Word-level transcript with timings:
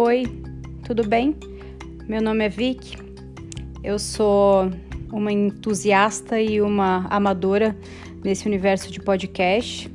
Oi, 0.00 0.22
tudo 0.84 1.04
bem? 1.04 1.34
Meu 2.06 2.22
nome 2.22 2.44
é 2.44 2.48
Vic. 2.48 2.96
Eu 3.82 3.98
sou 3.98 4.70
uma 5.12 5.32
entusiasta 5.32 6.40
e 6.40 6.60
uma 6.60 7.04
amadora 7.10 7.76
nesse 8.22 8.46
universo 8.46 8.92
de 8.92 9.00
podcast. 9.00 9.90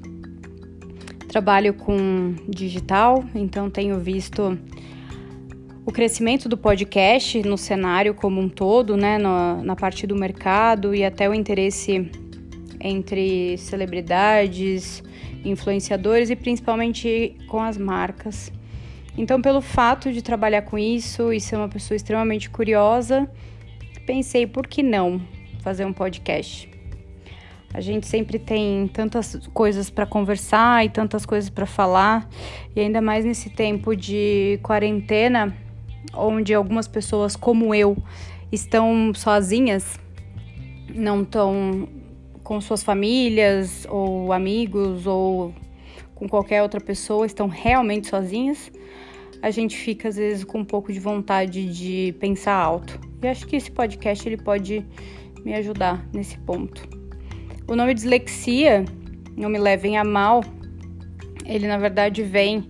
Trabalho 1.29 1.73
com 1.73 2.35
digital, 2.49 3.23
então 3.33 3.69
tenho 3.69 3.97
visto 3.97 4.59
o 5.85 5.91
crescimento 5.93 6.49
do 6.49 6.57
podcast 6.57 7.41
no 7.41 7.57
cenário 7.57 8.13
como 8.13 8.41
um 8.41 8.49
todo, 8.49 8.97
né, 8.97 9.17
na, 9.17 9.63
na 9.63 9.75
parte 9.75 10.05
do 10.05 10.17
mercado 10.17 10.93
e 10.93 11.05
até 11.05 11.29
o 11.29 11.33
interesse 11.33 12.11
entre 12.77 13.57
celebridades, 13.57 15.01
influenciadores 15.45 16.29
e 16.29 16.35
principalmente 16.35 17.37
com 17.47 17.61
as 17.61 17.77
marcas. 17.77 18.51
Então, 19.17 19.41
pelo 19.41 19.61
fato 19.61 20.11
de 20.11 20.21
trabalhar 20.21 20.63
com 20.63 20.77
isso 20.77 21.31
e 21.31 21.39
ser 21.39 21.55
uma 21.55 21.69
pessoa 21.69 21.95
extremamente 21.95 22.49
curiosa, 22.49 23.29
pensei 24.05 24.47
por 24.47 24.67
que 24.67 24.81
não 24.81 25.21
fazer 25.61 25.85
um 25.85 25.93
podcast. 25.93 26.69
A 27.73 27.81
gente 27.81 28.05
sempre 28.07 28.37
tem 28.37 28.87
tantas 28.87 29.35
coisas 29.53 29.89
para 29.89 30.05
conversar 30.05 30.85
e 30.85 30.89
tantas 30.89 31.25
coisas 31.25 31.49
para 31.49 31.65
falar, 31.65 32.29
e 32.75 32.79
ainda 32.79 33.01
mais 33.01 33.25
nesse 33.25 33.49
tempo 33.49 33.95
de 33.95 34.59
quarentena, 34.61 35.55
onde 36.13 36.53
algumas 36.53 36.87
pessoas 36.87 37.35
como 37.35 37.73
eu 37.73 37.97
estão 38.51 39.11
sozinhas, 39.15 39.99
não 40.93 41.23
estão 41.23 41.87
com 42.43 42.59
suas 42.61 42.83
famílias 42.83 43.87
ou 43.89 44.31
amigos 44.31 45.07
ou 45.07 45.53
com 46.13 46.27
qualquer 46.27 46.61
outra 46.61 46.79
pessoa, 46.79 47.25
estão 47.25 47.47
realmente 47.47 48.07
sozinhas 48.07 48.71
a 49.43 49.51
gente 49.51 49.75
fica 49.75 50.07
às 50.07 50.15
vezes 50.15 50.45
com 50.45 50.59
um 50.59 50.65
pouco 50.65 50.93
de 50.93 51.01
vontade 51.01 51.65
de 51.65 52.15
pensar 52.17 52.55
alto. 52.55 52.97
E 53.21 53.27
acho 53.27 53.45
que 53.45 53.57
esse 53.57 53.69
podcast 53.69 54.25
ele 54.25 54.37
pode 54.37 54.85
me 55.43 55.53
ajudar 55.53 56.07
nesse 56.13 56.37
ponto. 56.39 56.87
O 57.67 57.75
nome 57.75 57.93
dislexia, 57.93 58.85
não 59.35 59.49
me 59.49 59.59
levem 59.59 59.97
a 59.97 60.03
mal, 60.05 60.45
ele 61.45 61.67
na 61.67 61.77
verdade 61.77 62.23
vem 62.23 62.69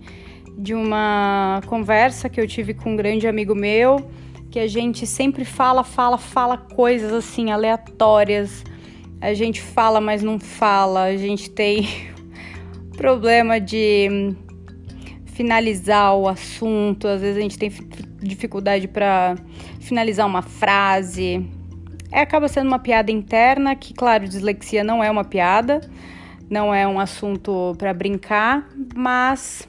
de 0.58 0.74
uma 0.74 1.60
conversa 1.66 2.28
que 2.28 2.40
eu 2.40 2.46
tive 2.46 2.74
com 2.74 2.90
um 2.90 2.96
grande 2.96 3.28
amigo 3.28 3.54
meu, 3.54 4.10
que 4.50 4.58
a 4.58 4.66
gente 4.66 5.06
sempre 5.06 5.44
fala, 5.44 5.84
fala, 5.84 6.18
fala 6.18 6.58
coisas 6.58 7.12
assim 7.12 7.52
aleatórias. 7.52 8.64
A 9.20 9.32
gente 9.32 9.62
fala, 9.62 10.00
mas 10.00 10.24
não 10.24 10.40
fala. 10.40 11.04
A 11.04 11.16
gente 11.16 11.50
tem 11.50 11.86
problema 12.98 13.60
de 13.60 14.34
finalizar 15.34 16.14
o 16.14 16.28
assunto, 16.28 17.08
às 17.08 17.20
vezes 17.20 17.36
a 17.36 17.40
gente 17.40 17.58
tem 17.58 17.70
dificuldade 18.22 18.86
para 18.86 19.34
finalizar 19.80 20.26
uma 20.26 20.42
frase. 20.42 21.44
É, 22.10 22.20
acaba 22.20 22.46
sendo 22.46 22.68
uma 22.68 22.78
piada 22.78 23.10
interna, 23.10 23.74
que, 23.74 23.92
claro, 23.92 24.28
dislexia 24.28 24.84
não 24.84 25.02
é 25.02 25.10
uma 25.10 25.24
piada, 25.24 25.80
não 26.48 26.72
é 26.72 26.86
um 26.86 27.00
assunto 27.00 27.74
para 27.76 27.92
brincar, 27.92 28.68
mas 28.94 29.66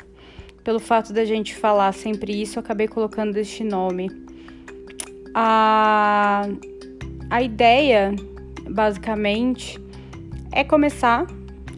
pelo 0.64 0.80
fato 0.80 1.12
da 1.12 1.26
gente 1.26 1.56
falar 1.56 1.92
sempre 1.94 2.40
isso, 2.40 2.60
eu 2.60 2.62
acabei 2.62 2.88
colocando 2.88 3.36
este 3.38 3.64
nome. 3.64 4.12
A, 5.34 6.44
a 7.28 7.42
ideia, 7.42 8.14
basicamente, 8.70 9.80
é 10.52 10.64
começar 10.64 11.26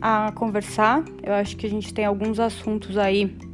a 0.01 0.33
conversar. 0.33 1.05
Eu 1.23 1.33
acho 1.33 1.55
que 1.55 1.65
a 1.65 1.69
gente 1.69 1.93
tem 1.93 2.03
alguns 2.03 2.37
assuntos 2.37 2.97
aí 2.97 3.46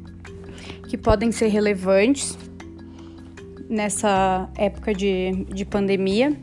que 0.93 0.97
podem 0.99 1.31
ser 1.31 1.47
relevantes 1.47 2.37
nessa 3.67 4.47
época 4.55 4.93
de, 4.93 5.43
de 5.45 5.65
pandemia. 5.65 6.39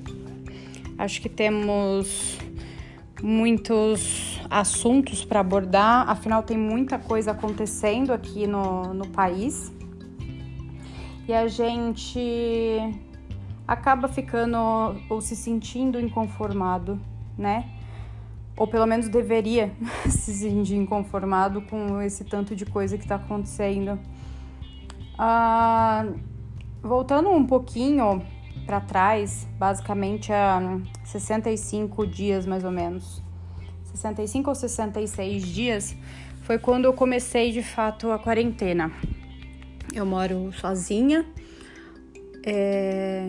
Acho 0.98 1.22
que 1.22 1.28
temos 1.28 2.36
muitos 3.22 4.40
assuntos 4.50 5.24
para 5.24 5.38
abordar, 5.38 6.10
afinal, 6.10 6.42
tem 6.42 6.58
muita 6.58 6.98
coisa 6.98 7.30
acontecendo 7.30 8.12
aqui 8.12 8.44
no, 8.48 8.92
no 8.92 9.06
país 9.06 9.72
e 11.28 11.32
a 11.32 11.46
gente 11.46 12.20
acaba 13.68 14.08
ficando 14.08 14.58
ou 15.08 15.20
se 15.20 15.36
sentindo 15.36 16.00
inconformado, 16.00 17.00
né? 17.38 17.70
Ou 18.56 18.66
pelo 18.66 18.84
menos 18.84 19.08
deveria 19.08 19.70
se 20.10 20.34
sentir 20.34 20.74
inconformado 20.74 21.62
com 21.62 22.02
esse 22.02 22.24
tanto 22.24 22.56
de 22.56 22.66
coisa 22.66 22.98
que 22.98 23.04
está 23.04 23.14
acontecendo. 23.14 23.96
Ah, 25.22 26.06
voltando 26.80 27.28
um 27.28 27.46
pouquinho 27.46 28.24
para 28.64 28.80
trás, 28.80 29.46
basicamente 29.58 30.32
há 30.32 30.80
65 31.04 32.06
dias 32.06 32.46
mais 32.46 32.64
ou 32.64 32.70
menos, 32.70 33.22
65 33.92 34.48
ou 34.48 34.54
66 34.54 35.46
dias, 35.46 35.94
foi 36.40 36.58
quando 36.58 36.86
eu 36.86 36.94
comecei 36.94 37.52
de 37.52 37.62
fato 37.62 38.10
a 38.10 38.18
quarentena. 38.18 38.90
Eu 39.92 40.06
moro 40.06 40.50
sozinha, 40.54 41.26
é, 42.42 43.28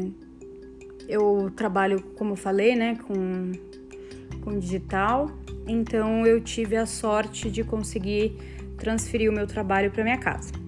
eu 1.09 1.51
trabalho, 1.57 2.01
como 2.17 2.31
eu 2.31 2.37
falei, 2.37 2.73
né, 2.73 2.97
com, 3.05 3.51
com 4.45 4.57
digital, 4.57 5.29
então 5.67 6.25
eu 6.25 6.39
tive 6.39 6.77
a 6.77 6.85
sorte 6.85 7.51
de 7.51 7.65
conseguir 7.65 8.37
transferir 8.77 9.29
o 9.29 9.33
meu 9.33 9.45
trabalho 9.45 9.91
para 9.91 10.05
minha 10.05 10.17
casa. 10.17 10.60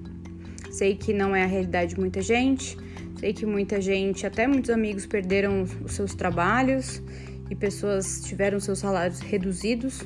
Sei 0.74 0.96
que 0.96 1.14
não 1.14 1.36
é 1.36 1.44
a 1.44 1.46
realidade 1.46 1.94
de 1.94 2.00
muita 2.00 2.20
gente, 2.20 2.76
sei 3.20 3.32
que 3.32 3.46
muita 3.46 3.80
gente, 3.80 4.26
até 4.26 4.48
muitos 4.48 4.72
amigos, 4.72 5.06
perderam 5.06 5.68
os 5.86 5.94
seus 5.94 6.16
trabalhos 6.16 7.00
e 7.48 7.56
pessoas 7.56 8.24
tiveram 8.26 8.60
seus 8.60 8.80
salários 8.80 9.20
reduzidos, 9.20 10.02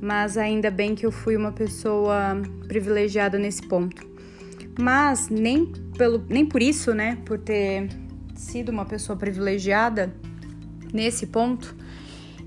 mas 0.00 0.38
ainda 0.38 0.70
bem 0.70 0.94
que 0.94 1.04
eu 1.04 1.10
fui 1.10 1.36
uma 1.36 1.50
pessoa 1.50 2.40
privilegiada 2.68 3.36
nesse 3.36 3.66
ponto. 3.66 4.06
Mas 4.78 5.28
nem, 5.28 5.72
pelo, 5.98 6.24
nem 6.28 6.46
por 6.46 6.62
isso, 6.62 6.94
né, 6.94 7.18
por 7.24 7.40
ter 7.40 7.88
sido 8.36 8.68
uma 8.68 8.84
pessoa 8.84 9.18
privilegiada 9.18 10.14
nesse 10.92 11.26
ponto, 11.26 11.74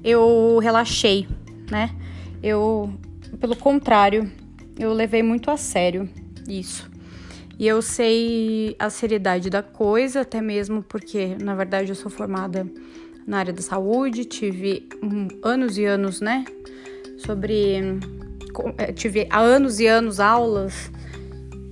eu 0.02 0.60
relaxei, 0.60 1.28
né? 1.70 1.94
Eu, 2.42 2.94
pelo 3.38 3.58
contrário, 3.58 4.32
eu 4.80 4.94
levei 4.94 5.22
muito 5.22 5.52
a 5.52 5.58
sério 5.58 6.08
isso. 6.48 6.89
E 7.60 7.68
eu 7.68 7.82
sei 7.82 8.74
a 8.80 8.90
seriedade 8.90 9.50
da 9.50 9.62
coisa, 9.62 10.22
até 10.22 10.40
mesmo 10.40 10.82
porque, 10.82 11.36
na 11.42 11.54
verdade, 11.54 11.90
eu 11.90 11.96
sou 11.96 12.10
formada 12.10 12.66
na 13.28 13.40
área 13.40 13.52
da 13.52 13.62
saúde, 13.62 14.24
tive 14.24 14.88
anos 15.44 15.78
e 15.78 15.84
anos, 15.84 16.22
né, 16.22 16.46
sobre. 17.18 18.00
É, 18.78 18.94
tive 18.94 19.28
há 19.30 19.40
anos 19.40 19.82
e 19.82 19.88
anos 19.88 20.22
aulas 20.22 20.90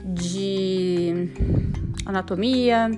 de 0.04 1.30
anatomia, 2.06 2.92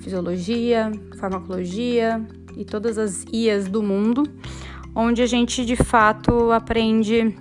fisiologia, 0.00 0.90
farmacologia 1.18 2.26
e 2.56 2.64
todas 2.64 2.96
as 2.96 3.26
IAs 3.30 3.68
do 3.68 3.82
mundo, 3.82 4.24
onde 4.94 5.20
a 5.20 5.26
gente 5.26 5.66
de 5.66 5.76
fato 5.76 6.50
aprende 6.50 7.36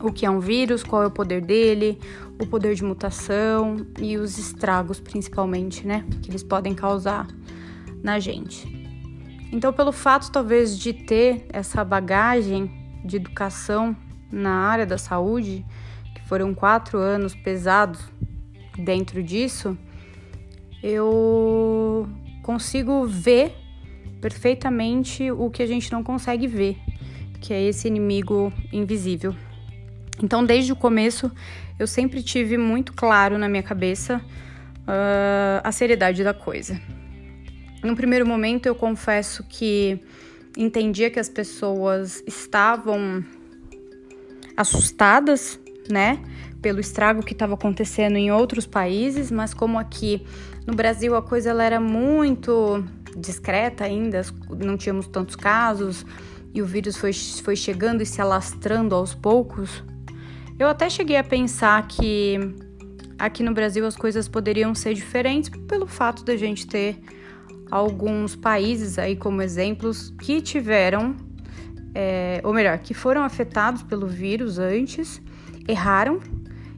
o 0.00 0.12
que 0.12 0.24
é 0.24 0.30
um 0.30 0.40
vírus, 0.40 0.82
qual 0.82 1.02
é 1.02 1.06
o 1.06 1.10
poder 1.10 1.40
dele, 1.40 1.98
o 2.38 2.46
poder 2.46 2.74
de 2.74 2.84
mutação 2.84 3.86
e 3.98 4.16
os 4.16 4.38
estragos, 4.38 5.00
principalmente, 5.00 5.86
né, 5.86 6.04
que 6.22 6.30
eles 6.30 6.42
podem 6.42 6.74
causar 6.74 7.26
na 8.02 8.18
gente. 8.18 8.66
Então, 9.52 9.72
pelo 9.72 9.92
fato 9.92 10.30
talvez 10.30 10.78
de 10.78 10.92
ter 10.92 11.46
essa 11.48 11.84
bagagem 11.84 12.70
de 13.04 13.16
educação 13.16 13.96
na 14.30 14.50
área 14.50 14.84
da 14.84 14.98
saúde, 14.98 15.64
que 16.14 16.22
foram 16.28 16.52
quatro 16.54 16.98
anos 16.98 17.34
pesados 17.34 18.00
dentro 18.76 19.22
disso, 19.22 19.78
eu 20.82 22.08
consigo 22.42 23.06
ver 23.06 23.54
perfeitamente 24.20 25.30
o 25.30 25.50
que 25.50 25.62
a 25.62 25.66
gente 25.66 25.90
não 25.92 26.02
consegue 26.02 26.46
ver, 26.46 26.76
que 27.40 27.54
é 27.54 27.62
esse 27.62 27.86
inimigo 27.86 28.52
invisível. 28.72 29.34
Então, 30.22 30.44
desde 30.44 30.72
o 30.72 30.76
começo, 30.76 31.30
eu 31.78 31.86
sempre 31.86 32.22
tive 32.22 32.56
muito 32.56 32.92
claro 32.92 33.36
na 33.38 33.48
minha 33.48 33.62
cabeça 33.62 34.20
uh, 34.86 35.60
a 35.62 35.70
seriedade 35.72 36.24
da 36.24 36.32
coisa. 36.32 36.80
No 37.82 37.94
primeiro 37.94 38.26
momento, 38.26 38.66
eu 38.66 38.74
confesso 38.74 39.44
que 39.48 40.00
entendia 40.56 41.10
que 41.10 41.20
as 41.20 41.28
pessoas 41.28 42.22
estavam 42.26 43.22
assustadas, 44.56 45.60
né, 45.90 46.18
pelo 46.62 46.80
estrago 46.80 47.22
que 47.22 47.32
estava 47.32 47.54
acontecendo 47.54 48.16
em 48.16 48.32
outros 48.32 48.66
países, 48.66 49.30
mas 49.30 49.52
como 49.52 49.78
aqui 49.78 50.26
no 50.66 50.74
Brasil 50.74 51.14
a 51.14 51.22
coisa 51.22 51.50
ela 51.50 51.62
era 51.62 51.78
muito 51.78 52.82
discreta 53.16 53.84
ainda, 53.84 54.22
não 54.50 54.76
tínhamos 54.76 55.06
tantos 55.06 55.36
casos 55.36 56.04
e 56.52 56.60
o 56.60 56.66
vírus 56.66 56.96
foi, 56.96 57.12
foi 57.12 57.54
chegando 57.54 58.02
e 58.02 58.06
se 58.06 58.20
alastrando 58.20 58.94
aos 58.94 59.14
poucos, 59.14 59.84
eu 60.58 60.68
até 60.68 60.88
cheguei 60.88 61.16
a 61.16 61.24
pensar 61.24 61.86
que 61.86 62.38
aqui 63.18 63.42
no 63.42 63.52
Brasil 63.52 63.86
as 63.86 63.96
coisas 63.96 64.28
poderiam 64.28 64.74
ser 64.74 64.94
diferentes 64.94 65.50
pelo 65.68 65.86
fato 65.86 66.24
da 66.24 66.36
gente 66.36 66.66
ter 66.66 66.98
alguns 67.70 68.34
países 68.36 68.98
aí 68.98 69.16
como 69.16 69.42
exemplos 69.42 70.10
que 70.20 70.40
tiveram, 70.40 71.14
é, 71.94 72.40
ou 72.44 72.54
melhor, 72.54 72.78
que 72.78 72.94
foram 72.94 73.22
afetados 73.22 73.82
pelo 73.82 74.06
vírus 74.06 74.58
antes, 74.58 75.20
erraram 75.68 76.20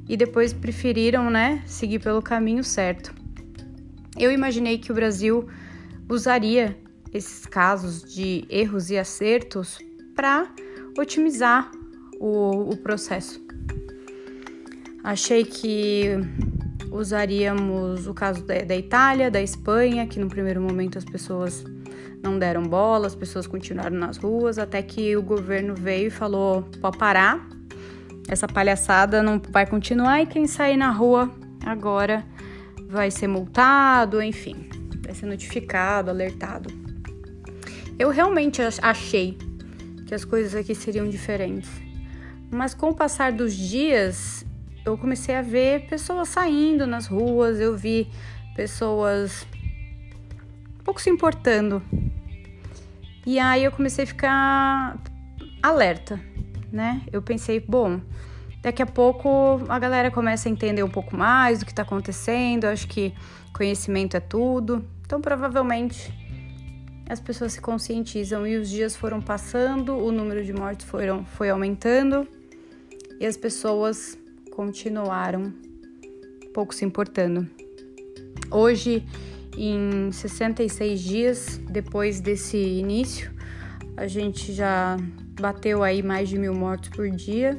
e 0.09 0.17
depois 0.17 0.53
preferiram, 0.53 1.31
né, 1.31 1.63
seguir 1.67 1.99
pelo 1.99 2.23
caminho 2.23 2.65
certo. 2.65 3.15
Eu 4.17 4.33
imaginei 4.33 4.79
que 4.79 4.91
o 4.91 4.95
Brasil 4.95 5.47
usaria 6.09 6.77
esses 7.13 7.47
casos 7.47 8.03
de 8.03 8.45
erros 8.49 8.91
e 8.91 8.99
acertos 8.99 9.79
para 10.17 10.51
otimizar 10.99 11.71
o, 12.19 12.71
o 12.73 12.77
processo. 12.79 13.48
Achei 15.03 15.45
que 15.45 16.19
usaríamos 16.91 18.07
o 18.07 18.15
caso 18.15 18.45
da, 18.45 18.77
Itália, 18.77 19.31
da 19.31 19.41
Espanha, 19.41 20.07
que 20.07 20.19
no 20.19 20.29
primeiro 20.29 20.61
momento 20.61 20.99
as 20.99 21.05
pessoas 21.05 21.65
não 22.23 22.39
deram 22.39 22.63
bola, 22.63 23.07
as 23.07 23.15
pessoas 23.15 23.47
continuaram 23.47 23.97
nas 23.97 24.17
ruas, 24.17 24.59
até 24.59 24.83
que 24.83 25.17
o 25.17 25.23
governo 25.23 25.75
veio 25.75 26.09
e 26.09 26.11
falou: 26.11 26.63
pode 26.81 26.99
parar, 26.99 27.49
essa 28.29 28.47
palhaçada 28.47 29.23
não 29.23 29.41
vai 29.51 29.67
continuar 29.67 30.23
e 30.23 30.27
quem 30.27 30.47
sair 30.47 30.77
na 30.77 30.91
rua 30.91 31.31
agora 31.65 32.25
vai 32.89 33.11
ser 33.11 33.29
multado, 33.29 34.23
enfim, 34.23 34.69
vai 35.03 35.15
ser 35.15 35.27
notificado, 35.27 36.11
alertado. 36.11 36.71
Eu 37.99 38.11
realmente 38.11 38.63
achei 38.83 39.37
que 40.07 40.15
as 40.15 40.25
coisas 40.25 40.55
aqui 40.55 40.75
seriam 40.75 41.09
diferentes. 41.09 41.69
Mas 42.51 42.73
com 42.73 42.91
o 42.91 42.95
passar 42.95 43.33
dos 43.33 43.55
dias, 43.55 44.47
eu 44.89 44.99
comecei 44.99 45.35
a 45.35 45.43
ver 45.43 45.87
pessoas 45.87 46.29
saindo 46.29 46.87
nas 46.87 47.07
ruas, 47.07 47.61
eu 47.61 47.77
vi 47.77 48.09
pessoas 48.55 49.47
pouco 50.85 51.01
se 51.01 51.11
importando. 51.11 51.83
E 53.27 53.39
aí 53.39 53.65
eu 53.65 53.71
comecei 53.71 54.05
a 54.05 54.07
ficar 54.07 54.99
alerta, 55.63 56.19
né? 56.73 57.03
Eu 57.13 57.21
pensei, 57.21 57.61
bom, 57.61 58.01
daqui 58.63 58.81
a 58.81 58.87
pouco 58.87 59.61
a 59.69 59.79
galera 59.79 60.11
começa 60.11 60.49
a 60.49 60.53
entender 60.53 60.83
um 60.83 60.89
pouco 60.89 61.15
mais 61.15 61.59
do 61.59 61.67
que 61.67 61.73
está 61.73 61.83
acontecendo. 61.83 62.65
Eu 62.65 62.71
acho 62.71 62.89
que 62.89 63.13
conhecimento 63.53 64.17
é 64.17 64.21
tudo. 64.21 64.83
Então, 65.05 65.21
provavelmente 65.21 66.11
as 67.09 67.21
pessoas 67.21 67.53
se 67.53 67.61
conscientizam 67.61 68.47
e 68.47 68.57
os 68.57 68.69
dias 68.71 68.97
foram 68.97 69.21
passando, 69.21 69.97
o 69.97 70.11
número 70.13 70.45
de 70.45 70.53
mortes 70.53 70.87
foram, 70.87 71.25
foi 71.25 71.49
aumentando 71.49 72.27
e 73.19 73.27
as 73.27 73.37
pessoas 73.37 74.19
continuaram 74.59 75.53
pouco 76.53 76.75
se 76.75 76.85
importando. 76.85 77.47
Hoje, 78.51 79.07
em 79.57 80.11
66 80.11 81.01
dias 81.01 81.61
depois 81.71 82.21
desse 82.21 82.57
início, 82.57 83.31
a 83.97 84.09
gente 84.09 84.53
já 84.53 84.97
bateu 85.41 85.85
aí 85.85 86.03
mais 86.03 86.29
de 86.29 86.37
mil 86.37 86.55
mortos 86.55 86.89
por 86.89 87.09
dia. 87.09 87.57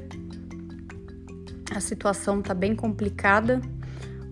A 1.73 1.79
situação 1.79 2.41
tá 2.41 2.53
bem 2.53 2.75
complicada. 2.75 3.61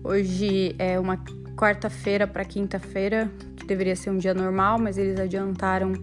Hoje 0.04 0.76
é 0.78 1.00
uma 1.00 1.16
quarta-feira 1.56 2.26
para 2.26 2.44
quinta-feira, 2.44 3.32
deveria 3.66 3.96
ser 3.96 4.10
um 4.10 4.18
dia 4.18 4.34
normal, 4.34 4.78
mas 4.78 4.98
eles 4.98 5.18
adiantaram 5.18 5.94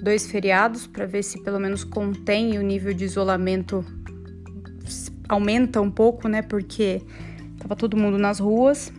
dois 0.00 0.30
feriados 0.30 0.86
para 0.86 1.06
ver 1.06 1.24
se 1.24 1.42
pelo 1.42 1.58
menos 1.58 1.82
contém 1.82 2.56
o 2.56 2.62
nível 2.62 2.94
de 2.94 3.04
isolamento 3.04 3.84
aumenta 5.28 5.80
um 5.80 5.90
pouco, 5.90 6.28
né? 6.28 6.42
Porque 6.42 7.02
tava 7.58 7.76
todo 7.76 7.96
mundo 7.96 8.18
nas 8.18 8.38
ruas. 8.38 8.92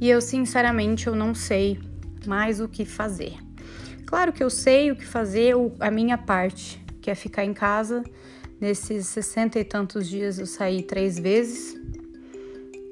E 0.00 0.08
eu 0.08 0.20
sinceramente 0.20 1.06
eu 1.06 1.14
não 1.14 1.34
sei 1.34 1.78
mais 2.26 2.60
o 2.60 2.68
que 2.68 2.84
fazer. 2.84 3.34
Claro 4.06 4.32
que 4.32 4.42
eu 4.42 4.50
sei 4.50 4.90
o 4.90 4.96
que 4.96 5.06
fazer, 5.06 5.54
a 5.78 5.90
minha 5.90 6.18
parte, 6.18 6.82
que 7.00 7.10
é 7.10 7.14
ficar 7.14 7.44
em 7.44 7.52
casa. 7.52 8.02
Nesses 8.60 9.06
sessenta 9.06 9.58
e 9.58 9.64
tantos 9.64 10.08
dias 10.08 10.38
eu 10.38 10.46
saí 10.46 10.82
três 10.82 11.18
vezes. 11.18 11.78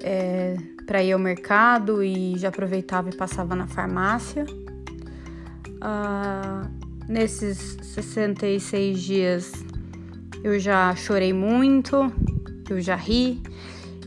É, 0.01 0.57
para 0.87 1.03
ir 1.03 1.13
ao 1.13 1.19
mercado 1.19 2.03
e 2.03 2.39
já 2.39 2.49
aproveitava 2.49 3.11
e 3.11 3.17
passava 3.17 3.55
na 3.55 3.67
farmácia. 3.67 4.47
Ah, 5.81 6.69
nesses 7.09 7.77
66 7.83 9.01
dias 9.01 9.53
eu 10.43 10.59
já 10.59 10.95
chorei 10.95 11.33
muito, 11.33 12.13
eu 12.71 12.81
já 12.81 12.97
ri, 12.97 13.43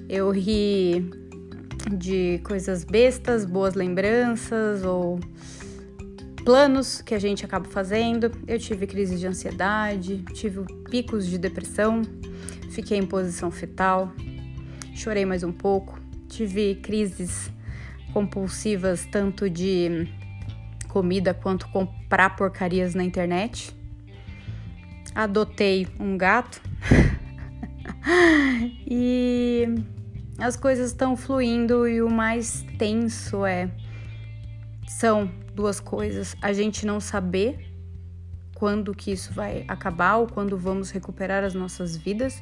eu 0.07 0.29
ri 0.29 1.09
de 1.91 2.39
coisas 2.43 2.83
bestas, 2.83 3.45
boas 3.45 3.73
lembranças 3.73 4.83
ou 4.83 5.19
planos 6.43 7.01
que 7.01 7.13
a 7.13 7.19
gente 7.19 7.45
acaba 7.45 7.65
fazendo. 7.65 8.31
Eu 8.47 8.59
tive 8.59 8.87
crise 8.87 9.17
de 9.17 9.27
ansiedade, 9.27 10.23
tive 10.33 10.63
picos 10.89 11.25
de 11.27 11.37
depressão, 11.37 12.01
fiquei 12.69 12.97
em 12.97 13.05
posição 13.05 13.51
fetal, 13.51 14.11
chorei 14.95 15.25
mais 15.25 15.43
um 15.43 15.51
pouco, 15.51 15.99
tive 16.27 16.75
crises 16.75 17.51
compulsivas 18.13 19.05
tanto 19.05 19.49
de 19.49 20.07
comida 20.89 21.33
quanto 21.33 21.67
comprar 21.69 22.35
porcarias 22.35 22.93
na 22.93 23.03
internet. 23.03 23.80
Adotei 25.13 25.87
um 25.99 26.17
gato 26.17 26.61
e 28.87 29.65
as 30.37 30.55
coisas 30.55 30.87
estão 30.91 31.15
fluindo 31.15 31.87
e 31.87 32.01
o 32.01 32.09
mais 32.09 32.65
tenso 32.77 33.45
é 33.45 33.69
são 34.87 35.31
duas 35.55 35.79
coisas: 35.79 36.35
a 36.41 36.53
gente 36.53 36.85
não 36.85 36.99
saber 36.99 37.71
quando 38.55 38.93
que 38.93 39.11
isso 39.11 39.33
vai 39.33 39.65
acabar 39.67 40.17
ou 40.17 40.27
quando 40.27 40.57
vamos 40.57 40.91
recuperar 40.91 41.43
as 41.43 41.53
nossas 41.53 41.95
vidas, 41.95 42.41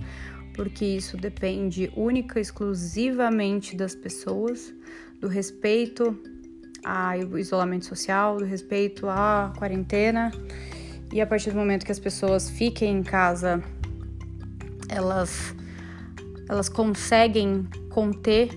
porque 0.54 0.84
isso 0.84 1.16
depende 1.16 1.92
única 1.96 2.40
e 2.40 2.42
exclusivamente 2.42 3.76
das 3.76 3.96
pessoas, 3.96 4.74
do 5.22 5.28
respeito 5.28 6.18
ao 6.84 7.38
isolamento 7.38 7.86
social, 7.86 8.38
do 8.38 8.46
respeito 8.46 9.08
à 9.08 9.54
quarentena. 9.58 10.32
E 11.12 11.20
a 11.22 11.28
partir 11.28 11.52
do 11.52 11.58
momento 11.58 11.86
que 11.86 11.92
as 11.92 12.00
pessoas 12.00 12.50
fiquem 12.50 12.98
em 12.98 13.04
casa, 13.04 13.64
elas 14.88 15.56
elas 16.48 16.68
conseguem 16.68 17.68
conter 17.90 18.50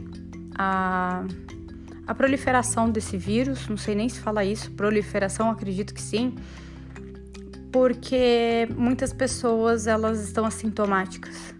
a, 0.56 1.24
a 2.06 2.14
proliferação 2.14 2.90
desse 2.90 3.18
vírus, 3.18 3.68
não 3.68 3.76
sei 3.76 3.94
nem 3.94 4.08
se 4.08 4.18
fala 4.18 4.42
isso, 4.42 4.70
proliferação, 4.70 5.50
acredito 5.50 5.92
que 5.92 6.00
sim, 6.00 6.34
porque 7.70 8.66
muitas 8.74 9.12
pessoas 9.12 9.86
elas 9.86 10.22
estão 10.22 10.46
assintomáticas 10.46 11.52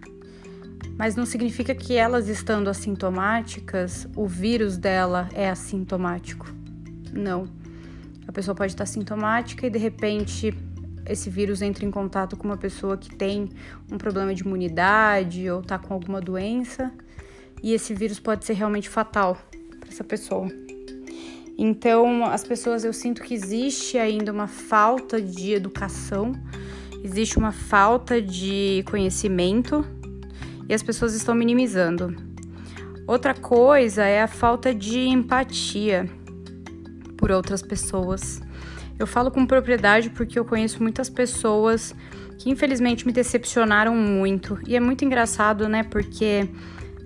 mas 0.97 1.15
não 1.15 1.25
significa 1.25 1.73
que 1.73 1.95
elas 1.95 2.27
estando 2.27 2.69
assintomáticas, 2.69 4.07
o 4.15 4.27
vírus 4.27 4.77
dela 4.77 5.27
é 5.33 5.49
assintomático. 5.49 6.53
Não. 7.11 7.45
A 8.27 8.31
pessoa 8.31 8.55
pode 8.55 8.73
estar 8.73 8.85
sintomática 8.85 9.67
e 9.67 9.69
de 9.69 9.79
repente 9.79 10.55
esse 11.07 11.29
vírus 11.29 11.61
entra 11.61 11.85
em 11.85 11.91
contato 11.91 12.37
com 12.37 12.47
uma 12.47 12.57
pessoa 12.57 12.97
que 12.97 13.13
tem 13.13 13.49
um 13.91 13.97
problema 13.97 14.33
de 14.33 14.43
imunidade 14.43 15.49
ou 15.49 15.61
está 15.61 15.77
com 15.77 15.93
alguma 15.93 16.21
doença 16.21 16.91
e 17.61 17.73
esse 17.73 17.93
vírus 17.93 18.19
pode 18.19 18.45
ser 18.45 18.53
realmente 18.53 18.89
fatal 18.89 19.37
para 19.79 19.89
essa 19.89 20.03
pessoa. 20.03 20.47
Então, 21.57 22.25
as 22.25 22.43
pessoas, 22.43 22.83
eu 22.83 22.91
sinto 22.91 23.21
que 23.21 23.33
existe 23.33 23.97
ainda 23.97 24.31
uma 24.31 24.47
falta 24.47 25.21
de 25.21 25.53
educação, 25.53 26.33
existe 27.03 27.37
uma 27.37 27.51
falta 27.51 28.21
de 28.21 28.83
conhecimento 28.89 29.85
e 30.67 30.73
as 30.73 30.81
pessoas 30.81 31.13
estão 31.13 31.35
minimizando. 31.35 32.15
Outra 33.05 33.33
coisa 33.33 34.03
é 34.03 34.21
a 34.21 34.27
falta 34.27 34.73
de 34.73 34.99
empatia 34.99 36.09
por 37.17 37.31
outras 37.31 37.61
pessoas. 37.61 38.41
Eu 38.99 39.07
falo 39.07 39.31
com 39.31 39.45
propriedade 39.45 40.09
porque 40.09 40.37
eu 40.37 40.45
conheço 40.45 40.81
muitas 40.81 41.09
pessoas 41.09 41.95
que 42.37 42.49
infelizmente 42.49 43.05
me 43.05 43.11
decepcionaram 43.11 43.95
muito. 43.95 44.59
E 44.67 44.75
é 44.75 44.79
muito 44.79 45.03
engraçado, 45.03 45.67
né? 45.67 45.83
Porque 45.83 46.47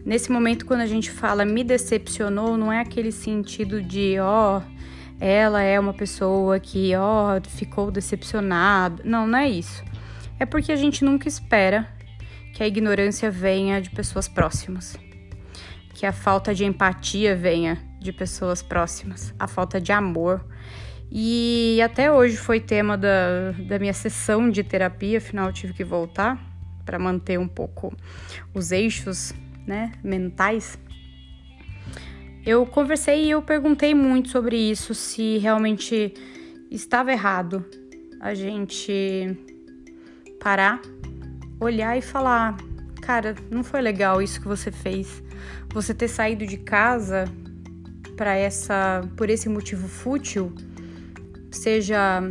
nesse 0.06 0.32
momento 0.32 0.65
quando 0.65 0.82
a 0.82 0.86
gente 0.86 1.12
fala 1.12 1.46
me 1.46 1.63
decepcionou, 1.63 2.58
não 2.58 2.72
é 2.72 2.79
aquele 2.79 3.12
sentido 3.12 3.82
de 3.82 4.17
ó, 4.20 4.58
oh, 4.58 4.62
ela 5.20 5.62
é 5.62 5.79
uma 5.79 5.94
pessoa 5.94 6.60
que 6.60 6.96
ó, 6.96 7.38
oh, 7.38 7.50
ficou 7.50 7.91
decepcionada. 7.91 9.01
Não, 9.06 9.27
não 9.27 9.39
é 9.39 9.50
isso. 9.50 9.84
É 10.39 10.46
porque 10.46 10.72
a 10.72 10.75
gente 10.75 11.03
nunca 11.03 11.27
espera 11.27 11.88
que 12.53 12.63
a 12.63 12.67
ignorância 12.67 13.29
venha 13.29 13.82
de 13.82 13.89
pessoas 13.89 14.27
próximas, 14.27 14.98
que 15.94 16.06
a 16.06 16.12
falta 16.12 16.53
de 16.53 16.65
empatia 16.65 17.36
venha 17.36 17.77
de 18.00 18.12
pessoas 18.12 18.62
próximas, 18.62 19.34
a 19.39 19.48
falta 19.48 19.79
de 19.79 19.91
amor. 19.91 20.44
E 21.12 21.82
até 21.82 22.12
hoje 22.12 22.36
foi 22.36 22.60
tema 22.60 22.98
da, 22.98 23.52
da 23.68 23.80
minha 23.80 23.94
sessão 23.94 24.50
de 24.50 24.64
terapia, 24.64 25.20
afinal 25.20 25.52
tive 25.54 25.74
que 25.74 25.84
voltar 25.84 26.38
para 26.86 27.00
manter 27.00 27.40
um 27.40 27.48
pouco 27.48 27.96
os 28.54 28.72
eixos 28.72 29.34
né, 29.66 29.92
mentais. 30.04 30.78
Eu 32.46 32.66
conversei 32.66 33.26
e 33.26 33.30
eu 33.32 33.42
perguntei 33.42 33.94
muito 33.94 34.30
sobre 34.30 34.58
isso, 34.58 34.94
se 34.94 35.38
realmente 35.38 36.14
estava 36.72 37.12
errado 37.12 37.66
a 38.20 38.34
gente 38.34 39.38
parar, 40.40 40.82
olhar 41.60 41.98
e 41.98 42.02
falar: 42.02 42.58
cara, 43.02 43.36
não 43.52 43.64
foi 43.64 43.82
legal 43.82 44.22
isso 44.22 44.40
que 44.42 44.48
você 44.48 44.72
fez. 44.72 45.22
Você 45.74 45.94
ter 45.94 46.08
saído 46.08 46.46
de 46.46 46.58
casa 46.58 47.26
para 48.16 48.34
essa 48.36 49.02
por 49.16 49.30
esse 49.30 49.50
motivo 49.50 49.88
fútil, 49.88 50.54
seja 51.51 52.22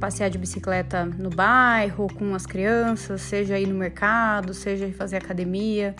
passear 0.00 0.30
de 0.30 0.38
bicicleta 0.38 1.04
no 1.04 1.28
bairro 1.28 2.08
com 2.14 2.34
as 2.34 2.46
crianças, 2.46 3.20
seja 3.20 3.58
ir 3.58 3.66
no 3.66 3.74
mercado, 3.74 4.54
seja 4.54 4.86
ir 4.86 4.92
fazer 4.92 5.18
academia, 5.18 5.94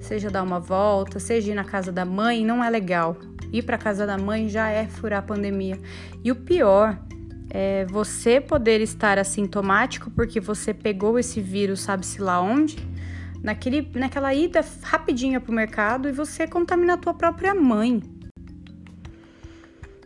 seja 0.00 0.30
dar 0.30 0.42
uma 0.42 0.58
volta, 0.58 1.20
seja 1.20 1.52
ir 1.52 1.54
na 1.54 1.64
casa 1.64 1.92
da 1.92 2.04
mãe, 2.04 2.44
não 2.44 2.64
é 2.64 2.70
legal. 2.70 3.16
Ir 3.52 3.62
para 3.62 3.76
casa 3.76 4.06
da 4.06 4.16
mãe 4.16 4.48
já 4.48 4.68
é 4.70 4.86
furar 4.86 5.18
a 5.20 5.22
pandemia. 5.22 5.78
E 6.24 6.32
o 6.32 6.36
pior 6.36 6.98
é 7.50 7.84
você 7.84 8.40
poder 8.40 8.80
estar 8.80 9.18
assintomático 9.18 10.10
porque 10.10 10.40
você 10.40 10.72
pegou 10.72 11.18
esse 11.18 11.38
vírus, 11.40 11.82
sabe-se 11.82 12.20
lá 12.22 12.40
onde, 12.40 12.78
naquele, 13.42 13.86
naquela 13.94 14.32
ida 14.32 14.64
rapidinha 14.82 15.38
pro 15.38 15.52
mercado 15.52 16.08
e 16.08 16.12
você 16.12 16.46
contaminar 16.46 16.96
a 16.96 17.00
tua 17.00 17.12
própria 17.12 17.54
mãe. 17.54 18.02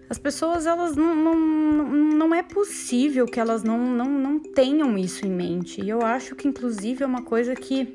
As 0.09 0.19
pessoas, 0.19 0.67
elas 0.67 0.95
não, 0.95 1.15
não, 1.15 1.37
não 1.37 2.35
é 2.35 2.43
possível 2.43 3.27
que 3.27 3.41
elas 3.41 3.65
não, 3.65 3.79
não, 3.79 4.07
não 4.07 4.39
tenham 4.39 4.97
isso 4.97 5.27
em 5.27 5.31
mente. 5.31 5.81
E 5.83 5.89
eu 5.89 6.03
acho 6.03 6.37
que, 6.37 6.47
inclusive, 6.47 7.03
é 7.03 7.07
uma 7.07 7.23
coisa 7.23 7.55
que 7.57 7.93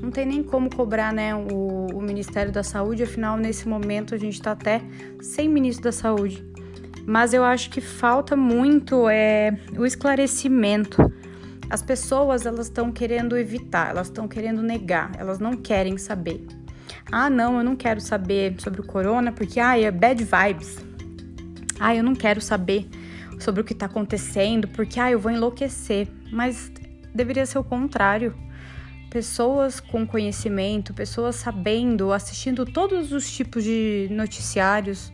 não 0.00 0.10
tem 0.10 0.24
nem 0.24 0.42
como 0.42 0.74
cobrar 0.74 1.12
né, 1.12 1.34
o, 1.34 1.88
o 1.94 2.00
Ministério 2.00 2.50
da 2.50 2.62
Saúde, 2.62 3.02
afinal, 3.02 3.36
nesse 3.36 3.68
momento 3.68 4.14
a 4.14 4.18
gente 4.18 4.34
está 4.34 4.52
até 4.52 4.80
sem 5.20 5.48
ministro 5.48 5.84
da 5.84 5.92
Saúde. 5.92 6.42
Mas 7.06 7.34
eu 7.34 7.44
acho 7.44 7.70
que 7.70 7.80
falta 7.80 8.34
muito 8.36 9.08
é, 9.08 9.58
o 9.76 9.84
esclarecimento. 9.84 11.12
As 11.68 11.82
pessoas 11.82 12.46
elas 12.46 12.66
estão 12.66 12.90
querendo 12.90 13.36
evitar, 13.36 13.90
elas 13.90 14.06
estão 14.06 14.26
querendo 14.26 14.62
negar, 14.62 15.12
elas 15.18 15.38
não 15.38 15.54
querem 15.54 15.98
saber. 15.98 16.46
Ah, 17.10 17.30
não, 17.30 17.58
eu 17.58 17.64
não 17.64 17.74
quero 17.74 18.00
saber 18.00 18.54
sobre 18.58 18.80
o 18.80 18.84
corona 18.84 19.32
porque 19.32 19.58
ah, 19.58 19.78
é 19.78 19.90
bad 19.90 20.22
vibes. 20.22 20.78
Ah, 21.80 21.94
eu 21.94 22.02
não 22.02 22.14
quero 22.14 22.40
saber 22.40 22.88
sobre 23.40 23.62
o 23.62 23.64
que 23.64 23.72
está 23.72 23.86
acontecendo 23.86 24.68
porque 24.68 25.00
ah, 25.00 25.10
eu 25.10 25.18
vou 25.18 25.32
enlouquecer. 25.32 26.08
Mas 26.30 26.70
deveria 27.14 27.46
ser 27.46 27.58
o 27.58 27.64
contrário. 27.64 28.34
Pessoas 29.10 29.80
com 29.80 30.06
conhecimento, 30.06 30.92
pessoas 30.92 31.36
sabendo, 31.36 32.12
assistindo 32.12 32.66
todos 32.66 33.10
os 33.10 33.30
tipos 33.30 33.64
de 33.64 34.06
noticiários, 34.10 35.10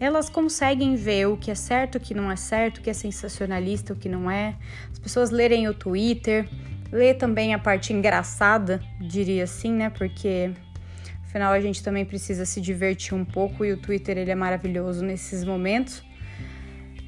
elas 0.00 0.28
conseguem 0.28 0.96
ver 0.96 1.28
o 1.28 1.36
que 1.36 1.48
é 1.48 1.54
certo, 1.54 1.96
o 1.96 2.00
que 2.00 2.12
não 2.12 2.30
é 2.30 2.34
certo, 2.34 2.78
o 2.78 2.80
que 2.82 2.90
é 2.90 2.92
sensacionalista, 2.92 3.92
o 3.92 3.96
que 3.96 4.08
não 4.08 4.28
é. 4.28 4.56
As 4.90 4.98
pessoas 4.98 5.30
lerem 5.30 5.68
o 5.68 5.74
Twitter, 5.74 6.48
ler 6.90 7.14
também 7.14 7.54
a 7.54 7.58
parte 7.58 7.92
engraçada, 7.92 8.82
diria 9.00 9.44
assim, 9.44 9.72
né? 9.72 9.90
Porque 9.90 10.50
Afinal, 11.34 11.52
a 11.52 11.60
gente 11.60 11.82
também 11.82 12.04
precisa 12.04 12.44
se 12.44 12.60
divertir 12.60 13.12
um 13.12 13.24
pouco 13.24 13.64
e 13.64 13.72
o 13.72 13.76
Twitter 13.76 14.16
ele 14.16 14.30
é 14.30 14.36
maravilhoso 14.36 15.04
nesses 15.04 15.44
momentos. 15.44 16.00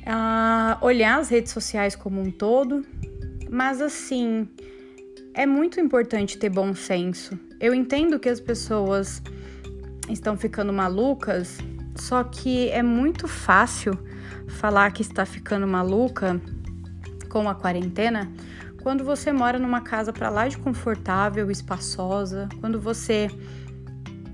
Ah, 0.04 0.78
olhar 0.80 1.20
as 1.20 1.28
redes 1.28 1.52
sociais 1.52 1.94
como 1.94 2.20
um 2.20 2.32
todo, 2.32 2.84
mas 3.48 3.80
assim, 3.80 4.48
é 5.32 5.46
muito 5.46 5.78
importante 5.78 6.36
ter 6.38 6.50
bom 6.50 6.74
senso. 6.74 7.38
Eu 7.60 7.72
entendo 7.72 8.18
que 8.18 8.28
as 8.28 8.40
pessoas 8.40 9.22
estão 10.08 10.36
ficando 10.36 10.72
malucas, 10.72 11.58
só 11.94 12.24
que 12.24 12.68
é 12.70 12.82
muito 12.82 13.28
fácil 13.28 13.96
falar 14.48 14.90
que 14.90 15.02
está 15.02 15.24
ficando 15.24 15.68
maluca 15.68 16.40
com 17.28 17.48
a 17.48 17.54
quarentena 17.54 18.28
quando 18.82 19.04
você 19.04 19.32
mora 19.32 19.56
numa 19.56 19.80
casa 19.80 20.12
para 20.12 20.28
lá 20.28 20.48
de 20.48 20.58
confortável, 20.58 21.48
espaçosa, 21.48 22.48
quando 22.60 22.80
você 22.80 23.28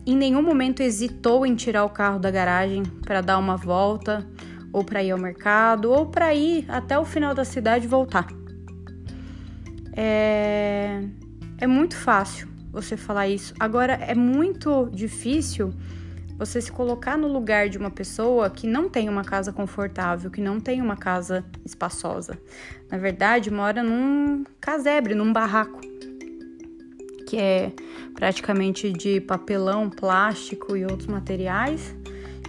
em 0.07 0.17
nenhum 0.17 0.43
momento 0.43 0.81
hesitou 0.81 1.47
em 1.47 1.55
tirar 1.55 1.85
o 1.85 1.91
carro 1.91 2.19
da 2.19 2.31
garagem 2.31 2.83
para 3.05 3.21
dar 3.21 3.39
uma 3.39 3.57
volta, 3.57 4.27
ou 4.73 4.83
para 4.83 5.03
ir 5.03 5.11
ao 5.11 5.19
mercado, 5.19 5.91
ou 5.91 6.07
para 6.07 6.35
ir 6.35 6.65
até 6.69 6.99
o 6.99 7.05
final 7.05 7.35
da 7.35 7.45
cidade 7.45 7.85
e 7.85 7.89
voltar. 7.89 8.27
É, 9.95 11.03
é 11.59 11.67
muito 11.67 11.97
fácil 11.97 12.49
você 12.73 12.97
falar 12.97 13.29
isso. 13.29 13.55
Agora, 13.61 13.93
é 13.93 14.15
muito 14.15 14.89
difícil 14.93 15.73
você 16.39 16.61
se 16.61 16.73
colocar 16.73 17.17
no 17.17 17.29
lugar 17.29 17.69
de 17.69 17.79
uma 17.79 17.91
pessoa 17.91 18.51
que 18.51 18.67
não 18.67 18.89
tem 18.89 19.09
uma 19.09 19.23
casa 19.23 19.53
confortável, 19.53 20.31
que 20.31 20.41
não 20.41 20.59
tem 20.59 20.81
uma 20.81 20.97
casa 20.97 21.45
espaçosa. 21.65 22.37
Na 22.91 22.99
verdade, 22.99 23.51
mora 23.51 23.83
num 23.83 24.43
casebre, 24.59 25.15
num 25.15 25.33
barraco 25.33 25.92
que 27.33 27.39
é 27.39 27.73
praticamente 28.15 28.93
de 28.93 29.19
papelão, 29.19 29.89
plástico 29.89 30.77
e 30.77 30.85
outros 30.85 31.07
materiais, 31.07 31.97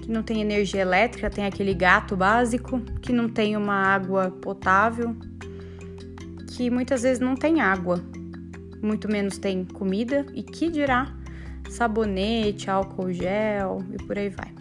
que 0.02 0.12
não 0.12 0.22
tem 0.22 0.42
energia 0.42 0.82
elétrica, 0.82 1.30
tem 1.30 1.46
aquele 1.46 1.74
gato 1.74 2.18
básico, 2.18 2.82
que 3.02 3.14
não 3.14 3.30
tem 3.30 3.56
uma 3.56 3.76
água 3.76 4.30
potável, 4.30 5.16
que 6.50 6.70
muitas 6.70 7.04
vezes 7.04 7.22
não 7.22 7.34
tem 7.34 7.62
água, 7.62 8.04
muito 8.82 9.10
menos 9.10 9.38
tem 9.38 9.64
comida 9.64 10.26
e 10.34 10.44
que 10.44 10.70
dirá 10.70 11.16
sabonete, 11.70 12.70
álcool 12.70 13.14
gel 13.14 13.78
e 13.94 14.04
por 14.04 14.18
aí 14.18 14.28
vai. 14.28 14.52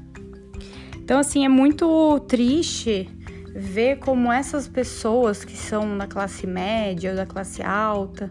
Então, 0.99 1.19
assim, 1.19 1.45
é 1.45 1.49
muito 1.49 2.21
triste 2.29 3.11
ver 3.57 3.99
como 3.99 4.31
essas 4.31 4.69
pessoas 4.69 5.45
que 5.45 5.57
são 5.57 5.99
da 5.99 6.07
classe 6.07 6.47
média 6.47 7.11
ou 7.11 7.17
da 7.17 7.27
classe 7.27 7.61
alta 7.61 8.31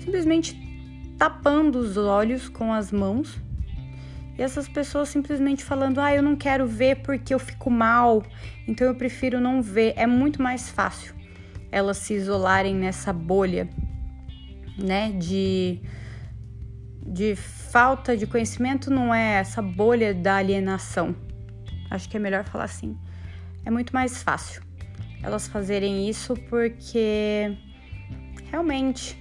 simplesmente 0.00 0.65
tapando 1.18 1.78
os 1.78 1.96
olhos 1.96 2.48
com 2.48 2.72
as 2.72 2.92
mãos. 2.92 3.38
E 4.38 4.42
essas 4.42 4.68
pessoas 4.68 5.08
simplesmente 5.08 5.64
falando: 5.64 6.00
"Ah, 6.00 6.14
eu 6.14 6.22
não 6.22 6.36
quero 6.36 6.66
ver 6.66 6.96
porque 6.96 7.32
eu 7.32 7.38
fico 7.38 7.70
mal, 7.70 8.22
então 8.68 8.86
eu 8.86 8.94
prefiro 8.94 9.40
não 9.40 9.62
ver". 9.62 9.94
É 9.96 10.06
muito 10.06 10.42
mais 10.42 10.68
fácil 10.68 11.14
elas 11.70 11.98
se 11.98 12.14
isolarem 12.14 12.74
nessa 12.74 13.12
bolha, 13.12 13.68
né, 14.78 15.12
de 15.12 15.80
de 17.08 17.36
falta 17.36 18.16
de 18.16 18.26
conhecimento, 18.26 18.90
não 18.90 19.14
é 19.14 19.34
essa 19.34 19.62
bolha 19.62 20.12
da 20.12 20.36
alienação. 20.36 21.14
Acho 21.90 22.08
que 22.08 22.16
é 22.16 22.20
melhor 22.20 22.44
falar 22.44 22.64
assim. 22.64 22.98
É 23.64 23.70
muito 23.70 23.94
mais 23.94 24.22
fácil 24.22 24.62
elas 25.22 25.48
fazerem 25.48 26.08
isso 26.08 26.34
porque 26.48 27.56
realmente, 28.50 29.18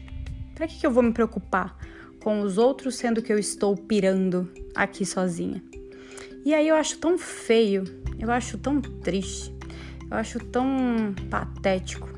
para 0.55 0.67
que, 0.67 0.79
que 0.79 0.87
eu 0.87 0.91
vou 0.91 1.03
me 1.03 1.11
preocupar? 1.11 1.77
com 2.25 2.41
os 2.41 2.57
outros, 2.57 2.95
sendo 2.95 3.21
que 3.21 3.31
eu 3.31 3.37
estou 3.37 3.77
pirando 3.77 4.51
aqui 4.73 5.05
sozinha. 5.05 5.63
E 6.43 6.55
aí 6.55 6.67
eu 6.67 6.75
acho 6.75 6.97
tão 6.97 7.19
feio, 7.19 7.83
eu 8.17 8.31
acho 8.31 8.57
tão 8.57 8.81
triste, 8.81 9.53
eu 10.09 10.17
acho 10.17 10.39
tão 10.39 11.13
patético, 11.29 12.09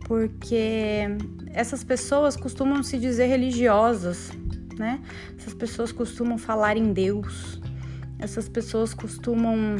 porque 0.00 1.00
essas 1.50 1.82
pessoas 1.82 2.36
costumam 2.36 2.82
se 2.82 2.98
dizer 2.98 3.24
religiosas, 3.24 4.32
né? 4.78 5.00
Essas 5.38 5.54
pessoas 5.54 5.90
costumam 5.92 6.36
falar 6.36 6.76
em 6.76 6.92
Deus, 6.92 7.58
essas 8.18 8.50
pessoas 8.50 8.92
costumam 8.92 9.76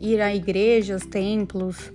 ir 0.00 0.20
a 0.20 0.32
igrejas, 0.32 1.04
templos, 1.04 1.92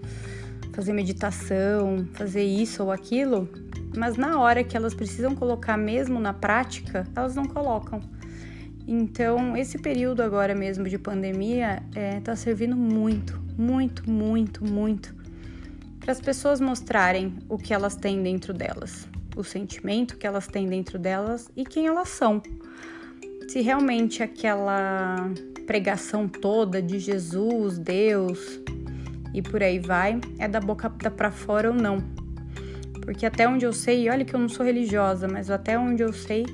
fazer 0.74 0.92
meditação, 0.92 2.06
fazer 2.16 2.44
isso 2.44 2.84
ou 2.84 2.92
aquilo, 2.92 3.48
mas 3.96 4.18
na 4.18 4.40
hora 4.40 4.64
que 4.64 4.76
elas 4.76 4.94
precisam 4.94 5.36
colocar 5.36 5.78
mesmo 5.78 6.20
na 6.20 6.34
prática, 6.34 7.08
elas 7.16 7.36
não 7.36 7.46
colocam. 7.46 8.02
Então, 8.88 9.56
esse 9.56 9.78
período 9.78 10.22
agora 10.22 10.56
mesmo 10.56 10.90
de 10.90 10.98
pandemia 10.98 11.84
está 11.90 12.00
é, 12.00 12.20
tá 12.20 12.36
servindo 12.36 12.76
muito, 12.76 13.40
muito, 13.58 14.10
muito, 14.10 14.66
muito 14.66 15.22
para 16.02 16.12
as 16.12 16.20
pessoas 16.20 16.60
mostrarem 16.60 17.36
o 17.48 17.58
que 17.58 17.74
elas 17.74 17.96
têm 17.96 18.22
dentro 18.24 18.54
delas, 18.54 19.08
o 19.36 19.44
sentimento 19.44 20.18
que 20.18 20.26
elas 20.26 20.48
têm 20.48 20.68
dentro 20.68 20.98
delas 20.98 21.50
e 21.56 21.64
quem 21.64 21.86
elas 21.86 22.10
são. 22.10 22.42
Se 23.48 23.62
realmente 23.62 24.24
aquela 24.24 25.30
pregação 25.68 26.28
toda 26.28 26.82
de 26.82 26.98
Jesus, 26.98 27.78
Deus 27.78 28.60
e 29.34 29.42
por 29.42 29.62
aí 29.62 29.80
vai 29.80 30.20
é 30.40 30.48
da 30.48 30.60
boca 30.60 30.90
para 30.90 31.32
fora 31.32 31.70
ou 31.70 31.76
não. 31.76 32.21
Porque 33.12 33.26
até 33.26 33.46
onde 33.46 33.66
eu 33.66 33.74
sei, 33.74 34.10
olha 34.10 34.24
que 34.24 34.34
eu 34.34 34.40
não 34.40 34.48
sou 34.48 34.66
religiosa, 34.66 35.28
mas 35.28 35.52
até 35.52 35.78
onde 35.78 36.02
eu 36.02 36.14
sei, 36.14 36.46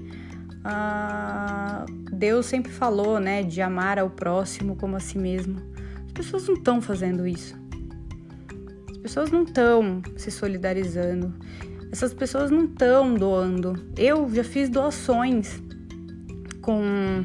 uh, 0.66 1.86
Deus 2.12 2.48
sempre 2.48 2.72
falou, 2.72 3.20
né, 3.20 3.44
de 3.44 3.62
amar 3.62 4.00
ao 4.00 4.10
próximo 4.10 4.76
como 4.76 4.96
a 4.96 5.00
si 5.00 5.20
mesmo. 5.20 5.62
As 6.08 6.12
pessoas 6.14 6.48
não 6.48 6.56
estão 6.56 6.82
fazendo 6.82 7.28
isso. 7.28 7.56
As 8.90 8.98
pessoas 8.98 9.30
não 9.30 9.44
estão 9.44 10.02
se 10.18 10.32
solidarizando. 10.32 11.32
Essas 11.92 12.12
pessoas 12.12 12.50
não 12.50 12.66
estão 12.66 13.14
doando. 13.14 13.76
Eu 13.96 14.28
já 14.34 14.44
fiz 14.44 14.68
doações 14.68 15.62
com, 16.60 17.24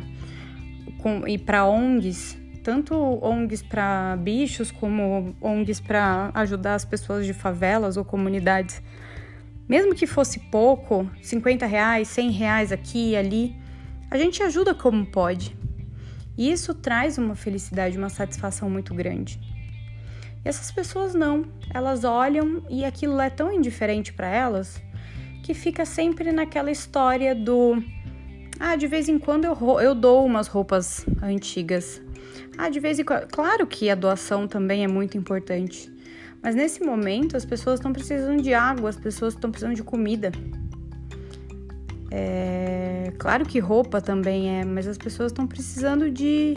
com 0.98 1.26
e 1.26 1.38
para 1.38 1.64
ONGs, 1.64 2.36
tanto 2.62 2.94
ONGs 2.94 3.62
para 3.62 4.14
bichos 4.18 4.70
como 4.70 5.34
ONGs 5.40 5.80
para 5.80 6.30
ajudar 6.34 6.74
as 6.74 6.84
pessoas 6.84 7.24
de 7.24 7.32
favelas 7.32 7.96
ou 7.96 8.04
comunidades. 8.04 8.82
Mesmo 9.72 9.94
que 9.94 10.06
fosse 10.06 10.38
pouco, 10.38 11.10
50 11.22 11.64
reais, 11.64 12.06
100 12.08 12.30
reais 12.30 12.72
aqui 12.72 13.12
e 13.12 13.16
ali, 13.16 13.56
a 14.10 14.18
gente 14.18 14.42
ajuda 14.42 14.74
como 14.74 15.06
pode. 15.06 15.56
E 16.36 16.52
isso 16.52 16.74
traz 16.74 17.16
uma 17.16 17.34
felicidade, 17.34 17.96
uma 17.96 18.10
satisfação 18.10 18.68
muito 18.68 18.92
grande. 18.92 19.40
E 20.44 20.46
essas 20.46 20.70
pessoas 20.70 21.14
não, 21.14 21.46
elas 21.72 22.04
olham 22.04 22.62
e 22.68 22.84
aquilo 22.84 23.18
é 23.18 23.30
tão 23.30 23.50
indiferente 23.50 24.12
para 24.12 24.28
elas 24.28 24.78
que 25.42 25.54
fica 25.54 25.86
sempre 25.86 26.32
naquela 26.32 26.70
história 26.70 27.34
do 27.34 27.82
ah, 28.60 28.76
de 28.76 28.86
vez 28.86 29.08
em 29.08 29.18
quando 29.18 29.46
eu, 29.46 29.80
eu 29.80 29.94
dou 29.94 30.26
umas 30.26 30.48
roupas 30.48 31.06
antigas. 31.22 32.02
Ah, 32.58 32.68
de 32.68 32.78
vez 32.78 32.98
em 32.98 33.04
quando. 33.04 33.26
Claro 33.28 33.66
que 33.66 33.88
a 33.88 33.94
doação 33.94 34.46
também 34.46 34.84
é 34.84 34.86
muito 34.86 35.16
importante. 35.16 35.90
Mas 36.42 36.54
nesse 36.56 36.82
momento 36.82 37.36
as 37.36 37.44
pessoas 37.44 37.78
estão 37.78 37.92
precisando 37.92 38.42
de 38.42 38.52
água, 38.52 38.90
as 38.90 38.96
pessoas 38.96 39.34
estão 39.34 39.50
precisando 39.50 39.76
de 39.76 39.82
comida. 39.82 40.32
É, 42.10 43.12
claro 43.18 43.46
que 43.46 43.58
roupa 43.58 44.00
também 44.00 44.50
é, 44.50 44.64
mas 44.64 44.86
as 44.86 44.98
pessoas 44.98 45.30
estão 45.30 45.46
precisando 45.46 46.10
de 46.10 46.54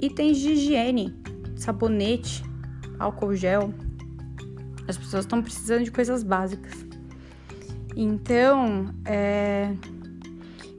itens 0.00 0.38
de 0.38 0.52
higiene, 0.52 1.14
sabonete, 1.56 2.42
álcool 2.98 3.34
gel. 3.34 3.74
As 4.86 4.96
pessoas 4.96 5.24
estão 5.24 5.42
precisando 5.42 5.84
de 5.84 5.90
coisas 5.90 6.22
básicas. 6.22 6.86
Então, 7.96 8.94
é, 9.04 9.74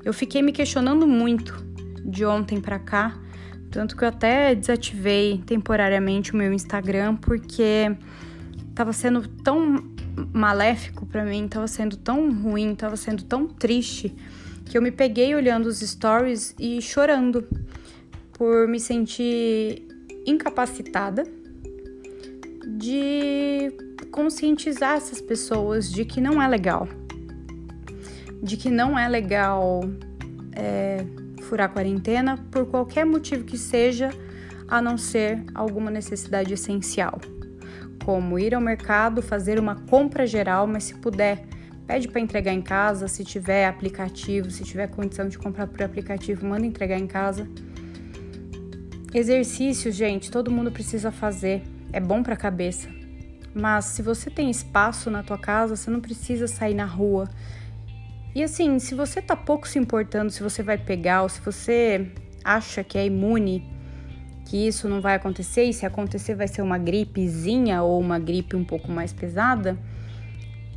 eu 0.05 0.13
fiquei 0.13 0.41
me 0.41 0.53
questionando 0.53 1.05
muito 1.05 1.63
de 2.05 2.25
ontem 2.25 2.61
para 2.61 2.79
cá 2.79 3.19
tanto 3.69 3.95
que 3.95 4.03
eu 4.03 4.07
até 4.07 4.55
desativei 4.55 5.41
temporariamente 5.45 6.33
o 6.33 6.35
meu 6.35 6.51
Instagram 6.51 7.15
porque 7.15 7.95
tava 8.73 8.93
sendo 8.93 9.27
tão 9.27 9.83
maléfico 10.33 11.05
para 11.05 11.23
mim, 11.23 11.47
tava 11.47 11.67
sendo 11.67 11.97
tão 11.97 12.31
ruim, 12.31 12.75
tava 12.75 12.95
sendo 12.95 13.23
tão 13.23 13.47
triste 13.47 14.13
que 14.65 14.77
eu 14.77 14.81
me 14.81 14.91
peguei 14.91 15.33
olhando 15.33 15.65
os 15.65 15.79
stories 15.79 16.55
e 16.59 16.81
chorando 16.81 17.47
por 18.33 18.67
me 18.67 18.79
sentir 18.79 19.85
incapacitada 20.25 21.23
de 22.77 23.71
conscientizar 24.11 24.97
essas 24.97 25.21
pessoas 25.21 25.91
de 25.91 26.05
que 26.05 26.21
não 26.21 26.41
é 26.41 26.47
legal, 26.47 26.87
de 28.41 28.57
que 28.57 28.69
não 28.69 28.97
é 28.97 29.07
legal 29.09 29.81
é, 30.53 31.03
furar 31.49 31.65
a 31.65 31.73
quarentena 31.73 32.37
por 32.51 32.67
qualquer 32.67 33.05
motivo 33.05 33.43
que 33.43 33.57
seja, 33.57 34.11
a 34.67 34.79
não 34.79 34.99
ser 34.99 35.43
alguma 35.55 35.89
necessidade 35.89 36.53
essencial, 36.53 37.19
como 38.05 38.37
ir 38.37 38.53
ao 38.53 38.61
mercado, 38.61 39.19
fazer 39.19 39.59
uma 39.59 39.75
compra 39.75 40.27
geral, 40.27 40.67
mas 40.67 40.83
se 40.83 40.93
puder, 40.93 41.43
pede 41.87 42.07
para 42.07 42.21
entregar 42.21 42.53
em 42.53 42.61
casa, 42.61 43.07
se 43.07 43.23
tiver 43.23 43.65
aplicativo, 43.65 44.51
se 44.51 44.63
tiver 44.63 44.87
condição 44.87 45.27
de 45.27 45.39
comprar 45.39 45.65
por 45.65 45.81
aplicativo, 45.81 46.45
manda 46.45 46.67
entregar 46.67 46.99
em 46.99 47.07
casa. 47.07 47.47
Exercício, 49.11 49.91
gente, 49.91 50.29
todo 50.29 50.51
mundo 50.51 50.71
precisa 50.71 51.11
fazer, 51.11 51.63
é 51.91 51.99
bom 51.99 52.21
para 52.21 52.35
a 52.35 52.37
cabeça. 52.37 52.87
Mas 53.55 53.85
se 53.85 54.03
você 54.03 54.29
tem 54.29 54.51
espaço 54.51 55.09
na 55.09 55.23
tua 55.23 55.39
casa, 55.39 55.75
você 55.75 55.89
não 55.89 55.99
precisa 55.99 56.47
sair 56.47 56.75
na 56.75 56.85
rua 56.85 57.27
e 58.33 58.43
assim, 58.43 58.77
se 58.77 58.93
você 58.93 59.21
tá 59.21 59.35
pouco 59.35 59.67
se 59.67 59.79
importando 59.79 60.29
se 60.31 60.43
você 60.43 60.61
vai 60.61 60.77
pegar 60.77 61.23
ou 61.23 61.29
se 61.29 61.41
você 61.41 62.11
acha 62.43 62.83
que 62.83 62.97
é 62.97 63.05
imune, 63.05 63.67
que 64.45 64.67
isso 64.67 64.87
não 64.87 65.01
vai 65.01 65.15
acontecer 65.15 65.63
e 65.63 65.73
se 65.73 65.85
acontecer 65.85 66.35
vai 66.35 66.47
ser 66.47 66.61
uma 66.61 66.77
gripezinha 66.77 67.81
ou 67.81 67.99
uma 67.99 68.19
gripe 68.19 68.55
um 68.55 68.63
pouco 68.63 68.91
mais 68.91 69.11
pesada, 69.11 69.77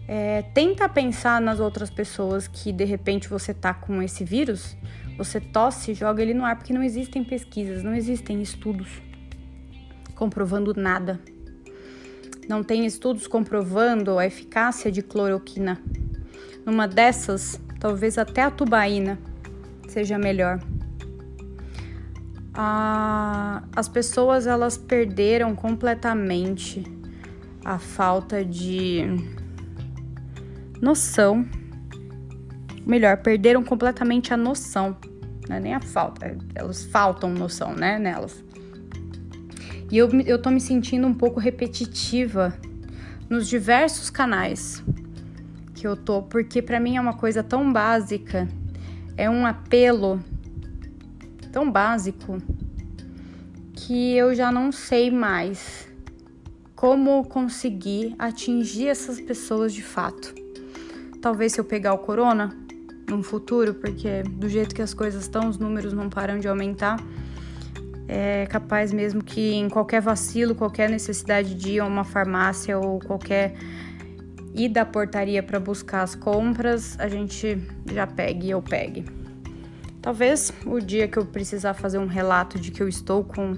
é, 0.09 0.43
tenta 0.55 0.89
pensar 0.89 1.41
nas 1.41 1.61
outras 1.61 1.91
pessoas 1.91 2.49
que 2.49 2.73
de 2.73 2.85
repente 2.85 3.29
você 3.29 3.55
tá 3.55 3.73
com 3.73 4.03
esse 4.03 4.25
vírus, 4.25 4.77
você 5.17 5.41
tosse, 5.41 5.95
joga 5.95 6.23
ele 6.23 6.35
no 6.35 6.45
ar, 6.45 6.57
porque 6.57 6.73
não 6.73 6.83
existem 6.83 7.23
pesquisas, 7.23 7.83
não 7.83 7.95
existem 7.95 8.43
estudos 8.43 8.89
comprovando 10.15 10.75
nada. 10.75 11.21
Não 12.49 12.63
tem 12.63 12.85
estudos 12.85 13.27
comprovando 13.27 14.19
a 14.19 14.27
eficácia 14.27 14.91
de 14.91 15.01
cloroquina 15.01 15.81
numa 16.65 16.87
dessas, 16.87 17.61
talvez 17.79 18.19
até 18.19 18.43
a 18.43 18.51
tubaína 18.51 19.19
seja 19.89 20.19
melhor. 20.19 20.61
As 23.75 23.89
pessoas 23.89 24.47
elas 24.47 24.77
perderam 24.77 25.55
completamente 25.55 26.85
a 27.65 27.79
falta 27.79 28.45
de 28.45 29.03
noção. 30.81 31.47
Melhor, 32.85 33.19
perderam 33.19 33.63
completamente 33.63 34.35
a 34.35 34.37
noção. 34.37 34.97
Não 35.49 35.57
é 35.57 35.61
nem 35.61 35.75
a 35.75 35.81
falta, 35.81 36.37
elas 36.55 36.85
faltam 36.85 37.31
noção, 37.31 37.75
né, 37.75 37.99
nelas. 37.99 38.45
E 39.91 39.99
eu, 39.99 40.09
eu 40.23 40.41
tô 40.41 40.51
me 40.51 40.61
sentindo 40.61 41.07
um 41.07 41.15
pouco 41.15 41.39
repetitiva 41.39 42.55
nos 43.29 43.49
diversos 43.49 44.09
canais 44.09 44.83
que 45.83 45.89
eu 45.89 45.97
tô, 45.97 46.23
porque 46.23 46.63
para 46.63 46.79
mim 46.79 46.97
é 46.97 47.01
uma 47.01 47.15
coisa 47.15 47.43
tão 47.43 47.73
básica, 47.73 48.49
é 49.17 49.29
um 49.29 49.45
apelo 49.45 50.23
tão 51.51 51.69
básico 51.69 52.39
que 53.75 54.17
eu 54.17 54.33
já 54.33 54.53
não 54.53 54.71
sei 54.71 55.11
mais 55.11 55.89
como 56.77 57.25
conseguir 57.25 58.15
atingir 58.17 58.87
essas 58.87 59.21
pessoas 59.21 59.75
de 59.75 59.83
fato. 59.83 60.33
Talvez 61.21 61.55
se 61.55 61.61
eu 61.61 61.65
pegar 61.65 61.95
o 61.95 61.99
corona 61.99 62.57
no 63.09 63.21
futuro, 63.25 63.75
porque 63.75 64.23
do 64.23 64.49
jeito 64.49 64.77
que 64.77 64.83
as 64.83 64.95
coisas 64.95 65.23
estão, 65.23 65.49
os 65.49 65.59
números 65.59 65.93
não 65.93 66.09
param 66.09 66.39
de 66.39 66.47
aumentar. 66.47 66.97
É 68.07 68.47
capaz 68.47 68.93
mesmo 68.93 69.21
que 69.25 69.55
em 69.55 69.69
qualquer 69.69 70.01
vacilo, 70.01 70.55
qualquer 70.55 70.89
necessidade 70.89 71.57
de 71.57 71.73
ir 71.73 71.81
a 71.81 71.85
uma 71.85 72.05
farmácia 72.05 72.79
ou 72.79 73.01
qualquer 73.01 73.57
ir 74.55 74.69
da 74.69 74.85
portaria 74.85 75.43
para 75.43 75.59
buscar 75.59 76.03
as 76.03 76.15
compras, 76.15 76.99
a 76.99 77.09
gente 77.09 77.59
já 77.93 78.07
pegue 78.07 78.51
eu 78.51 78.63
pegue. 78.63 79.05
Talvez 80.01 80.53
o 80.67 80.81
dia 80.81 81.07
que 81.07 81.17
eu 81.17 81.25
precisar 81.25 81.75
fazer 81.75 81.99
um 81.99 82.07
relato 82.07 82.59
de 82.59 82.71
que 82.71 82.83
eu 82.83 82.89
estou 82.89 83.23
com 83.23 83.57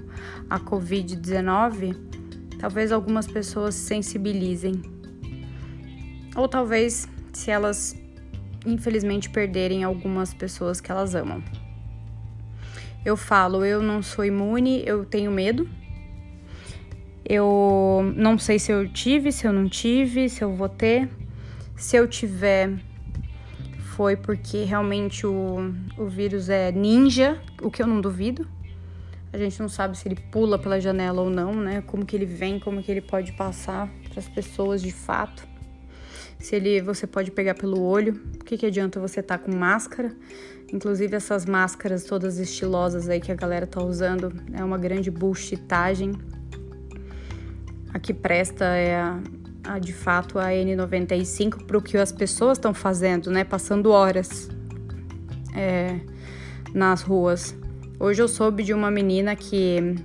a 0.49 0.59
Covid-19, 0.59 1.95
talvez 2.59 2.91
algumas 2.91 3.25
pessoas 3.25 3.73
se 3.73 3.87
sensibilizem. 3.87 4.81
Ou 6.35 6.47
talvez 6.47 7.07
se 7.33 7.49
elas 7.49 7.95
infelizmente 8.65 9.29
perderem 9.29 9.83
algumas 9.83 10.33
pessoas 10.33 10.79
que 10.79 10.91
elas 10.91 11.15
amam. 11.15 11.43
Eu 13.03 13.15
falo, 13.17 13.63
eu 13.63 13.81
não 13.81 14.01
sou 14.01 14.25
imune, 14.25 14.83
eu 14.85 15.05
tenho 15.05 15.31
medo, 15.31 15.69
eu 17.27 18.13
não 18.15 18.37
sei 18.37 18.59
se 18.59 18.71
eu 18.71 18.87
tive, 18.87 19.31
se 19.31 19.47
eu 19.47 19.53
não 19.53 19.67
tive, 19.67 20.29
se 20.29 20.43
eu 20.43 20.53
vou 20.53 20.69
ter. 20.69 21.09
Se 21.75 21.97
eu 21.97 22.07
tiver, 22.07 22.77
foi 23.95 24.15
porque 24.15 24.63
realmente 24.63 25.25
o, 25.25 25.73
o 25.97 26.05
vírus 26.05 26.49
é 26.49 26.71
ninja, 26.71 27.41
o 27.61 27.71
que 27.71 27.81
eu 27.81 27.87
não 27.87 27.99
duvido. 27.99 28.47
A 29.33 29.37
gente 29.37 29.59
não 29.59 29.67
sabe 29.67 29.97
se 29.97 30.07
ele 30.07 30.15
pula 30.31 30.57
pela 30.57 30.79
janela 30.79 31.21
ou 31.21 31.29
não, 31.29 31.53
né? 31.53 31.81
Como 31.81 32.05
que 32.05 32.15
ele 32.15 32.25
vem, 32.25 32.59
como 32.59 32.81
que 32.81 32.91
ele 32.91 33.01
pode 33.01 33.33
passar 33.33 33.89
para 34.09 34.19
as 34.19 34.29
pessoas 34.29 34.81
de 34.81 34.91
fato. 34.91 35.45
Se 36.37 36.55
ele 36.55 36.79
você 36.79 37.07
pode 37.07 37.31
pegar 37.31 37.55
pelo 37.55 37.81
olho, 37.81 38.21
o 38.39 38.43
que, 38.43 38.57
que 38.57 38.65
adianta 38.65 38.99
você 38.99 39.19
estar 39.19 39.39
tá 39.39 39.43
com 39.43 39.53
máscara? 39.53 40.15
Inclusive 40.71 41.15
essas 41.15 41.45
máscaras 41.45 42.03
todas 42.03 42.37
estilosas 42.37 43.09
aí 43.09 43.19
que 43.19 43.31
a 43.31 43.35
galera 43.35 43.65
tá 43.65 43.83
usando 43.83 44.31
é 44.53 44.63
uma 44.63 44.77
grande 44.77 45.09
bullshitagem 45.09 46.13
a 47.95 47.99
que 47.99 48.13
presta 48.13 48.65
é 48.65 48.97
a, 48.97 49.19
a 49.63 49.79
de 49.79 49.93
fato 49.93 50.37
a 50.37 50.47
N95 50.47 51.63
para 51.65 51.77
o 51.77 51.81
que 51.81 51.97
as 51.97 52.11
pessoas 52.11 52.57
estão 52.57 52.73
fazendo, 52.73 53.31
né? 53.31 53.45
Passando 53.45 53.89
horas 53.89 54.49
é, 55.55 55.97
nas 56.73 57.01
ruas. 57.01 57.55
Hoje 57.97 58.21
eu 58.21 58.27
soube 58.27 58.63
de 58.63 58.73
uma 58.73 58.91
menina 58.91 59.33
que 59.33 59.95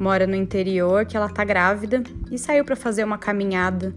mora 0.00 0.26
no 0.26 0.34
interior, 0.34 1.04
que 1.04 1.14
ela 1.14 1.28
tá 1.28 1.44
grávida 1.44 2.02
e 2.30 2.38
saiu 2.38 2.64
para 2.64 2.74
fazer 2.74 3.04
uma 3.04 3.18
caminhada 3.18 3.94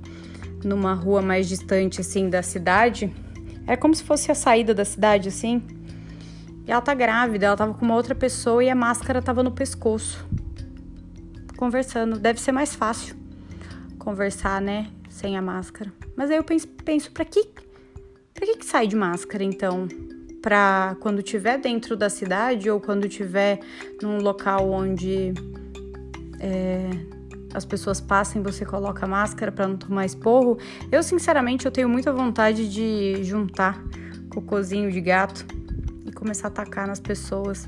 numa 0.62 0.94
rua 0.94 1.22
mais 1.22 1.48
distante 1.48 2.02
assim 2.02 2.30
da 2.30 2.44
cidade. 2.44 3.10
É 3.66 3.78
como 3.78 3.96
se 3.96 4.04
fosse 4.04 4.30
a 4.30 4.36
saída 4.36 4.74
da 4.74 4.84
cidade 4.84 5.30
assim. 5.30 5.64
E 6.68 6.72
ela 6.72 6.82
tá 6.82 6.94
grávida, 6.94 7.46
ela 7.46 7.56
tava 7.56 7.74
com 7.74 7.86
uma 7.86 7.96
outra 7.96 8.14
pessoa 8.14 8.62
e 8.62 8.70
a 8.70 8.76
máscara 8.76 9.22
tava 9.22 9.42
no 9.42 9.52
pescoço 9.52 10.28
conversando. 11.56 12.20
Deve 12.20 12.40
ser 12.40 12.52
mais 12.52 12.76
fácil 12.76 13.16
conversar, 13.98 14.62
né? 14.62 14.92
Sem 15.10 15.38
a 15.38 15.42
máscara. 15.42 15.92
Mas 16.16 16.30
aí 16.30 16.38
eu 16.38 16.44
penso, 16.44 16.68
penso 16.68 17.12
para 17.12 17.26
que, 17.26 17.48
pra 18.34 18.46
que, 18.46 18.58
que 18.58 18.66
sai 18.66 18.88
de 18.88 18.96
máscara 18.96 19.44
então? 19.44 19.88
para 20.46 20.96
quando 21.00 21.22
estiver 21.22 21.58
dentro 21.58 21.98
da 21.98 22.08
cidade 22.08 22.70
ou 22.70 22.80
quando 22.80 23.08
estiver 23.08 23.60
num 24.00 24.20
local 24.20 24.70
onde 24.70 25.34
é, 26.40 26.88
as 27.52 27.66
pessoas 27.66 28.00
passem, 28.00 28.44
você 28.44 28.64
coloca 28.64 29.08
máscara 29.08 29.52
para 29.52 29.68
não 29.68 29.76
tomar 29.76 30.06
esporro. 30.06 30.60
Eu, 30.92 31.02
sinceramente, 31.02 31.66
eu 31.66 31.72
tenho 31.72 31.90
muita 31.90 32.14
vontade 32.14 32.70
de 32.70 33.24
juntar 33.24 33.84
cocôzinho 34.30 34.92
de 34.92 35.02
gato 35.02 35.48
e 36.06 36.12
começar 36.12 36.50
a 36.50 36.52
atacar 36.52 36.86
nas 36.86 37.00
pessoas 37.00 37.68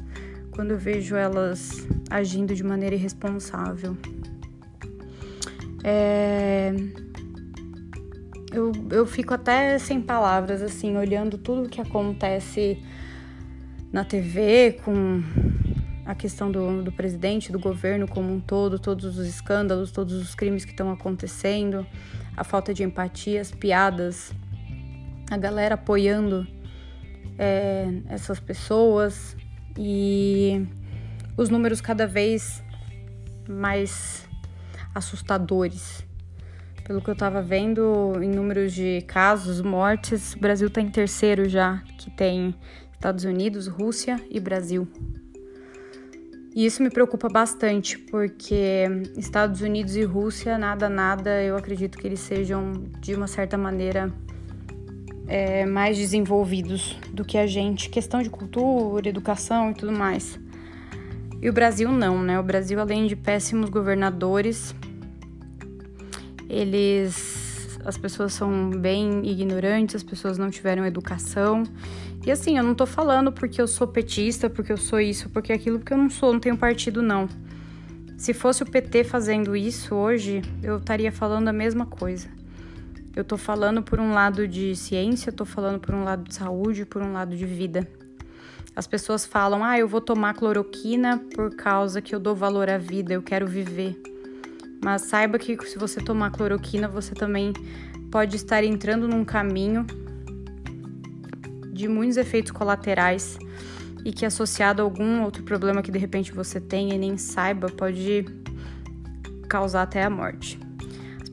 quando 0.57 0.71
eu 0.71 0.77
vejo 0.79 1.15
elas 1.15 1.87
agindo 2.09 2.55
de 2.55 2.63
maneira 2.63 2.95
irresponsável. 2.95 3.95
É... 5.83 6.73
Eu, 8.51 8.71
eu 8.89 9.05
fico 9.05 9.35
até 9.35 9.77
sem 9.77 10.01
palavras, 10.01 10.63
assim, 10.63 10.97
olhando 10.97 11.37
tudo 11.37 11.69
que 11.69 11.79
acontece 11.79 12.83
na 13.93 14.03
TV 14.03 14.79
com 14.83 15.21
a 16.03 16.15
questão 16.15 16.51
do, 16.51 16.81
do 16.81 16.91
presidente, 16.91 17.51
do 17.51 17.59
governo 17.59 18.07
como 18.07 18.33
um 18.33 18.39
todo, 18.39 18.79
todos 18.79 19.05
os 19.19 19.27
escândalos, 19.27 19.91
todos 19.91 20.15
os 20.15 20.33
crimes 20.33 20.65
que 20.65 20.71
estão 20.71 20.91
acontecendo, 20.91 21.85
a 22.35 22.43
falta 22.43 22.73
de 22.73 22.81
empatia, 22.81 23.41
as 23.41 23.51
piadas, 23.51 24.33
a 25.29 25.37
galera 25.37 25.75
apoiando 25.75 26.47
é, 27.37 28.01
essas 28.09 28.39
pessoas 28.39 29.37
e 29.77 30.65
os 31.37 31.49
números 31.49 31.79
cada 31.81 32.07
vez 32.07 32.63
mais 33.47 34.27
assustadores. 34.93 36.05
Pelo 36.83 37.01
que 37.01 37.09
eu 37.09 37.13
estava 37.13 37.41
vendo, 37.41 38.13
em 38.21 38.29
números 38.29 38.73
de 38.73 39.01
casos, 39.07 39.61
mortes, 39.61 40.33
o 40.33 40.39
Brasil 40.39 40.67
está 40.67 40.81
em 40.81 40.89
terceiro 40.89 41.47
já, 41.47 41.83
que 41.97 42.09
tem 42.09 42.55
Estados 42.93 43.25
Unidos, 43.25 43.67
Rússia 43.67 44.19
e 44.29 44.39
Brasil. 44.39 44.87
E 46.55 46.65
isso 46.65 46.81
me 46.81 46.89
preocupa 46.89 47.29
bastante, 47.29 47.99
porque 47.99 48.85
Estados 49.15 49.61
Unidos 49.61 49.95
e 49.95 50.03
Rússia, 50.03 50.57
nada, 50.57 50.89
nada, 50.89 51.43
eu 51.43 51.55
acredito 51.55 51.99
que 51.99 52.07
eles 52.07 52.19
sejam, 52.19 52.71
de 52.99 53.13
uma 53.13 53.27
certa 53.27 53.55
maneira, 53.55 54.11
é, 55.27 55.65
mais 55.65 55.97
desenvolvidos 55.97 56.97
do 57.11 57.25
que 57.25 57.37
a 57.37 57.45
gente. 57.45 57.89
Questão 57.89 58.21
de 58.21 58.29
cultura, 58.29 59.07
educação 59.07 59.71
e 59.71 59.73
tudo 59.73 59.91
mais. 59.91 60.39
E 61.41 61.49
o 61.49 61.53
Brasil 61.53 61.91
não, 61.91 62.21
né? 62.21 62.39
O 62.39 62.43
Brasil, 62.43 62.79
além 62.79 63.07
de 63.07 63.15
péssimos 63.15 63.69
governadores, 63.69 64.73
eles. 66.49 67.45
As 67.85 67.97
pessoas 67.97 68.33
são 68.33 68.69
bem 68.69 69.25
ignorantes, 69.25 69.95
as 69.95 70.03
pessoas 70.03 70.37
não 70.37 70.49
tiveram 70.49 70.85
educação 70.85 71.63
e 72.27 72.31
assim, 72.31 72.57
eu 72.57 72.63
não 72.65 72.75
tô 72.75 72.85
falando 72.85 73.31
porque 73.31 73.61
eu 73.61 73.67
sou 73.67 73.87
petista, 73.87 74.49
porque 74.49 74.69
eu 74.69 74.75
sou 74.75 74.99
isso, 74.99 75.29
porque 75.29 75.53
aquilo, 75.53 75.79
porque 75.79 75.93
eu 75.93 75.97
não 75.97 76.09
sou, 76.09 76.33
não 76.33 76.41
tenho 76.41 76.57
partido, 76.57 77.01
não. 77.01 77.29
Se 78.17 78.33
fosse 78.33 78.61
o 78.61 78.65
PT 78.65 79.05
fazendo 79.05 79.55
isso 79.55 79.95
hoje, 79.95 80.41
eu 80.61 80.75
estaria 80.75 81.09
falando 81.09 81.47
a 81.47 81.53
mesma 81.53 81.85
coisa. 81.85 82.27
Eu 83.17 83.23
tô 83.23 83.35
falando 83.35 83.81
por 83.81 83.99
um 83.99 84.13
lado 84.13 84.47
de 84.47 84.75
ciência, 84.75 85.31
tô 85.31 85.43
falando 85.43 85.79
por 85.79 85.95
um 85.95 86.03
lado 86.03 86.23
de 86.23 86.35
saúde, 86.35 86.85
por 86.85 87.01
um 87.01 87.13
lado 87.13 87.35
de 87.35 87.47
vida. 87.47 87.87
As 88.75 88.85
pessoas 88.85 89.25
falam: 89.25 89.63
"Ah, 89.63 89.75
eu 89.79 89.87
vou 89.87 89.99
tomar 89.99 90.35
cloroquina 90.35 91.17
por 91.33 91.55
causa 91.55 91.99
que 91.99 92.13
eu 92.13 92.19
dou 92.19 92.35
valor 92.35 92.69
à 92.69 92.77
vida, 92.77 93.11
eu 93.11 93.23
quero 93.23 93.47
viver". 93.47 93.99
Mas 94.85 95.01
saiba 95.01 95.39
que 95.39 95.57
se 95.65 95.79
você 95.79 95.99
tomar 95.99 96.29
cloroquina, 96.29 96.87
você 96.87 97.15
também 97.15 97.53
pode 98.11 98.35
estar 98.35 98.63
entrando 98.63 99.07
num 99.07 99.25
caminho 99.25 99.83
de 101.73 101.87
muitos 101.87 102.17
efeitos 102.17 102.51
colaterais 102.51 103.39
e 104.05 104.13
que 104.13 104.27
associado 104.27 104.83
a 104.83 104.85
algum 104.85 105.23
outro 105.23 105.41
problema 105.41 105.81
que 105.81 105.89
de 105.89 105.97
repente 105.97 106.31
você 106.31 106.61
tenha 106.61 106.93
e 106.93 106.99
nem 106.99 107.17
saiba 107.17 107.67
pode 107.67 108.25
causar 109.49 109.81
até 109.81 110.03
a 110.03 110.09
morte. 110.09 110.66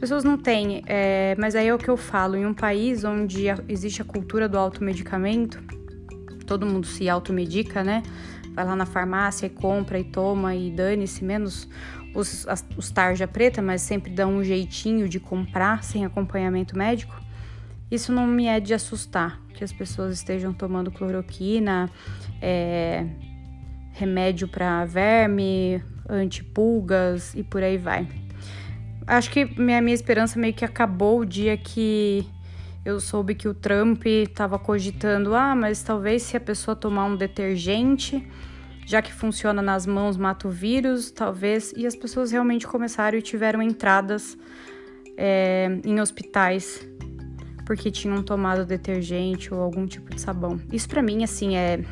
As 0.05 0.11
pessoas 0.11 0.25
não 0.25 0.37
têm, 0.37 0.83
é, 0.87 1.35
mas 1.39 1.57
aí 1.57 1.67
é 1.67 1.75
o 1.75 1.79
que 1.79 1.89
eu 1.89 1.97
falo. 1.97 2.37
Em 2.37 2.45
um 2.45 2.53
país 2.53 3.05
onde 3.05 3.47
existe 3.67 4.03
a 4.03 4.05
cultura 4.05 4.47
do 4.47 4.59
automedicamento, 4.59 5.63
todo 6.47 6.67
mundo 6.67 6.87
se 6.87 7.09
automedica, 7.09 7.83
né? 7.83 8.03
Vai 8.53 8.67
lá 8.67 8.77
na 8.77 8.85
farmácia 8.85 9.47
e 9.47 9.49
compra 9.49 9.99
e 9.99 10.05
toma 10.05 10.55
e 10.55 10.71
dane-se, 10.71 11.25
menos 11.25 11.67
os, 12.15 12.47
as, 12.47 12.63
os 12.77 12.91
tarja 12.91 13.27
preta, 13.27 13.63
mas 13.63 13.81
sempre 13.81 14.13
dão 14.13 14.35
um 14.35 14.45
jeitinho 14.45 15.09
de 15.09 15.19
comprar 15.19 15.83
sem 15.83 16.05
acompanhamento 16.05 16.77
médico. 16.77 17.19
Isso 17.91 18.13
não 18.13 18.27
me 18.27 18.45
é 18.45 18.61
de 18.61 18.75
assustar, 18.75 19.41
que 19.55 19.65
as 19.65 19.73
pessoas 19.73 20.13
estejam 20.13 20.53
tomando 20.53 20.91
cloroquina, 20.91 21.91
é, 22.43 23.07
remédio 23.93 24.49
para 24.49 24.85
verme, 24.85 25.83
antipulgas 26.07 27.35
e 27.35 27.43
por 27.43 27.63
aí 27.63 27.79
vai. 27.79 28.07
Acho 29.07 29.31
que 29.31 29.45
minha, 29.61 29.81
minha 29.81 29.95
esperança 29.95 30.39
meio 30.39 30.55
que 30.55 30.65
acabou 30.65 31.21
o 31.21 31.25
dia 31.25 31.57
que 31.57 32.27
eu 32.85 33.01
soube 33.01 33.35
que 33.35 33.49
o 33.49 33.55
Trump 33.55 34.07
estava 34.07 34.59
cogitando: 34.59 35.35
ah, 35.35 35.55
mas 35.55 35.83
talvez 35.83 36.23
se 36.23 36.37
a 36.37 36.41
pessoa 36.41 36.75
tomar 36.75 37.07
um 37.07 37.17
detergente, 37.17 38.27
já 38.87 39.03
que 39.03 39.13
funciona 39.13 39.61
nas 39.61 39.87
mãos, 39.87 40.17
mata 40.17 40.49
o 40.49 40.51
vírus, 40.51 41.11
talvez. 41.11 41.73
E 41.77 41.87
as 41.87 41.95
pessoas 41.95 42.33
realmente 42.33 42.67
começaram 42.67 43.19
e 43.19 43.23
tiveram 43.23 43.61
entradas 43.63 44.37
é, 45.17 45.81
em 45.85 46.01
hospitais 46.01 46.87
porque 47.65 47.91
tinham 47.91 48.23
tomado 48.23 48.65
detergente 48.65 49.53
ou 49.53 49.61
algum 49.61 49.87
tipo 49.87 50.15
de 50.15 50.21
sabão. 50.21 50.61
Isso 50.71 50.89
para 50.89 51.03
mim 51.03 51.25
assim 51.25 51.57
é 51.57 51.83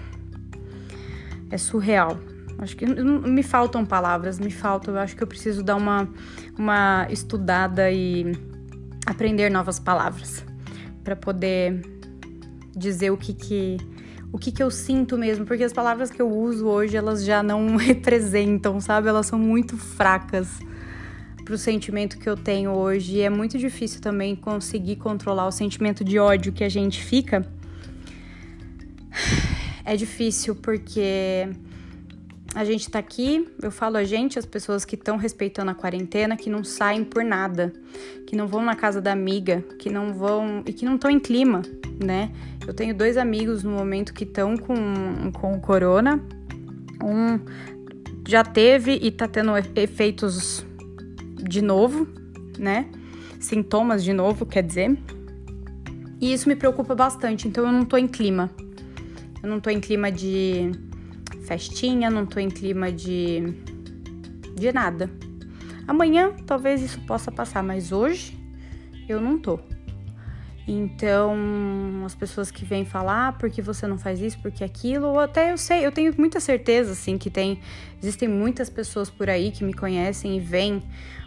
é 1.50 1.58
surreal. 1.58 2.18
Acho 2.58 2.76
que 2.76 2.86
me 2.86 3.42
faltam 3.42 3.84
palavras, 3.84 4.38
me 4.38 4.50
faltam, 4.50 4.94
eu 4.94 5.00
acho 5.00 5.16
que 5.16 5.22
eu 5.22 5.26
preciso 5.26 5.62
dar 5.62 5.76
uma 5.76 6.08
uma 6.58 7.06
estudada 7.10 7.90
e 7.90 8.32
aprender 9.06 9.50
novas 9.50 9.78
palavras 9.78 10.44
para 11.02 11.16
poder 11.16 11.82
dizer 12.76 13.10
o 13.10 13.16
que 13.16 13.32
que 13.32 13.76
o 14.32 14.38
que 14.38 14.50
que 14.50 14.62
eu 14.62 14.70
sinto 14.70 15.18
mesmo, 15.18 15.44
porque 15.44 15.62
as 15.62 15.72
palavras 15.72 16.10
que 16.10 16.22
eu 16.22 16.30
uso 16.30 16.66
hoje 16.66 16.96
elas 16.96 17.24
já 17.24 17.42
não 17.42 17.76
representam, 17.76 18.80
sabe? 18.80 19.08
Elas 19.08 19.26
são 19.26 19.38
muito 19.38 19.76
fracas 19.76 20.58
pro 21.44 21.58
sentimento 21.58 22.18
que 22.18 22.28
eu 22.28 22.36
tenho 22.36 22.70
hoje. 22.70 23.16
E 23.16 23.20
é 23.20 23.30
muito 23.30 23.58
difícil 23.58 24.00
também 24.00 24.34
conseguir 24.34 24.96
controlar 24.96 25.46
o 25.46 25.52
sentimento 25.52 26.02
de 26.02 26.18
ódio 26.18 26.52
que 26.52 26.64
a 26.64 26.68
gente 26.68 27.02
fica. 27.02 27.46
É 29.84 29.96
difícil 29.96 30.54
porque 30.54 31.48
a 32.54 32.64
gente 32.64 32.90
tá 32.90 32.98
aqui, 32.98 33.48
eu 33.62 33.70
falo 33.70 33.96
a 33.96 34.04
gente, 34.04 34.38
as 34.38 34.44
pessoas 34.44 34.84
que 34.84 34.94
estão 34.94 35.16
respeitando 35.16 35.70
a 35.70 35.74
quarentena, 35.74 36.36
que 36.36 36.50
não 36.50 36.62
saem 36.62 37.02
por 37.02 37.24
nada, 37.24 37.72
que 38.26 38.36
não 38.36 38.46
vão 38.46 38.62
na 38.62 38.74
casa 38.74 39.00
da 39.00 39.10
amiga, 39.10 39.62
que 39.78 39.88
não 39.88 40.12
vão 40.12 40.62
e 40.66 40.72
que 40.72 40.84
não 40.84 40.96
estão 40.96 41.10
em 41.10 41.18
clima, 41.18 41.62
né? 42.02 42.30
Eu 42.66 42.74
tenho 42.74 42.94
dois 42.94 43.16
amigos 43.16 43.62
no 43.62 43.70
momento 43.70 44.12
que 44.12 44.24
estão 44.24 44.56
com, 44.56 45.32
com 45.32 45.54
o 45.54 45.60
corona. 45.60 46.22
Um 47.02 47.40
já 48.28 48.44
teve 48.44 48.98
e 49.02 49.10
tá 49.10 49.26
tendo 49.26 49.52
efeitos 49.74 50.64
de 51.36 51.62
novo, 51.62 52.06
né? 52.58 52.86
Sintomas 53.40 54.04
de 54.04 54.12
novo, 54.12 54.44
quer 54.44 54.62
dizer. 54.62 54.96
E 56.20 56.32
isso 56.32 56.48
me 56.48 56.54
preocupa 56.54 56.94
bastante, 56.94 57.48
então 57.48 57.66
eu 57.66 57.72
não 57.72 57.84
tô 57.84 57.96
em 57.96 58.06
clima. 58.06 58.50
Eu 59.42 59.48
não 59.48 59.58
tô 59.58 59.70
em 59.70 59.80
clima 59.80 60.12
de 60.12 60.70
festinha, 61.52 62.08
não 62.08 62.24
tô 62.24 62.40
em 62.40 62.48
clima 62.48 62.90
de 62.90 63.42
de 64.54 64.72
nada. 64.72 65.10
Amanhã 65.86 66.32
talvez 66.46 66.80
isso 66.80 67.00
possa 67.00 67.30
passar, 67.30 67.62
mas 67.62 67.92
hoje 67.92 68.38
eu 69.08 69.20
não 69.20 69.38
tô. 69.38 69.58
Então, 70.66 71.34
as 72.06 72.14
pessoas 72.14 72.50
que 72.50 72.64
vêm 72.64 72.84
falar 72.84 73.28
ah, 73.28 73.32
porque 73.32 73.60
você 73.60 73.86
não 73.86 73.98
faz 73.98 74.20
isso, 74.20 74.38
porque 74.40 74.62
aquilo, 74.62 75.08
ou 75.08 75.18
até 75.18 75.52
eu 75.52 75.58
sei, 75.58 75.84
eu 75.84 75.90
tenho 75.90 76.14
muita 76.16 76.38
certeza 76.38 76.92
assim 76.92 77.18
que 77.18 77.28
tem 77.28 77.60
existem 78.00 78.28
muitas 78.28 78.70
pessoas 78.70 79.10
por 79.10 79.28
aí 79.28 79.50
que 79.50 79.64
me 79.64 79.74
conhecem 79.74 80.36
e 80.36 80.40
vêm 80.40 80.82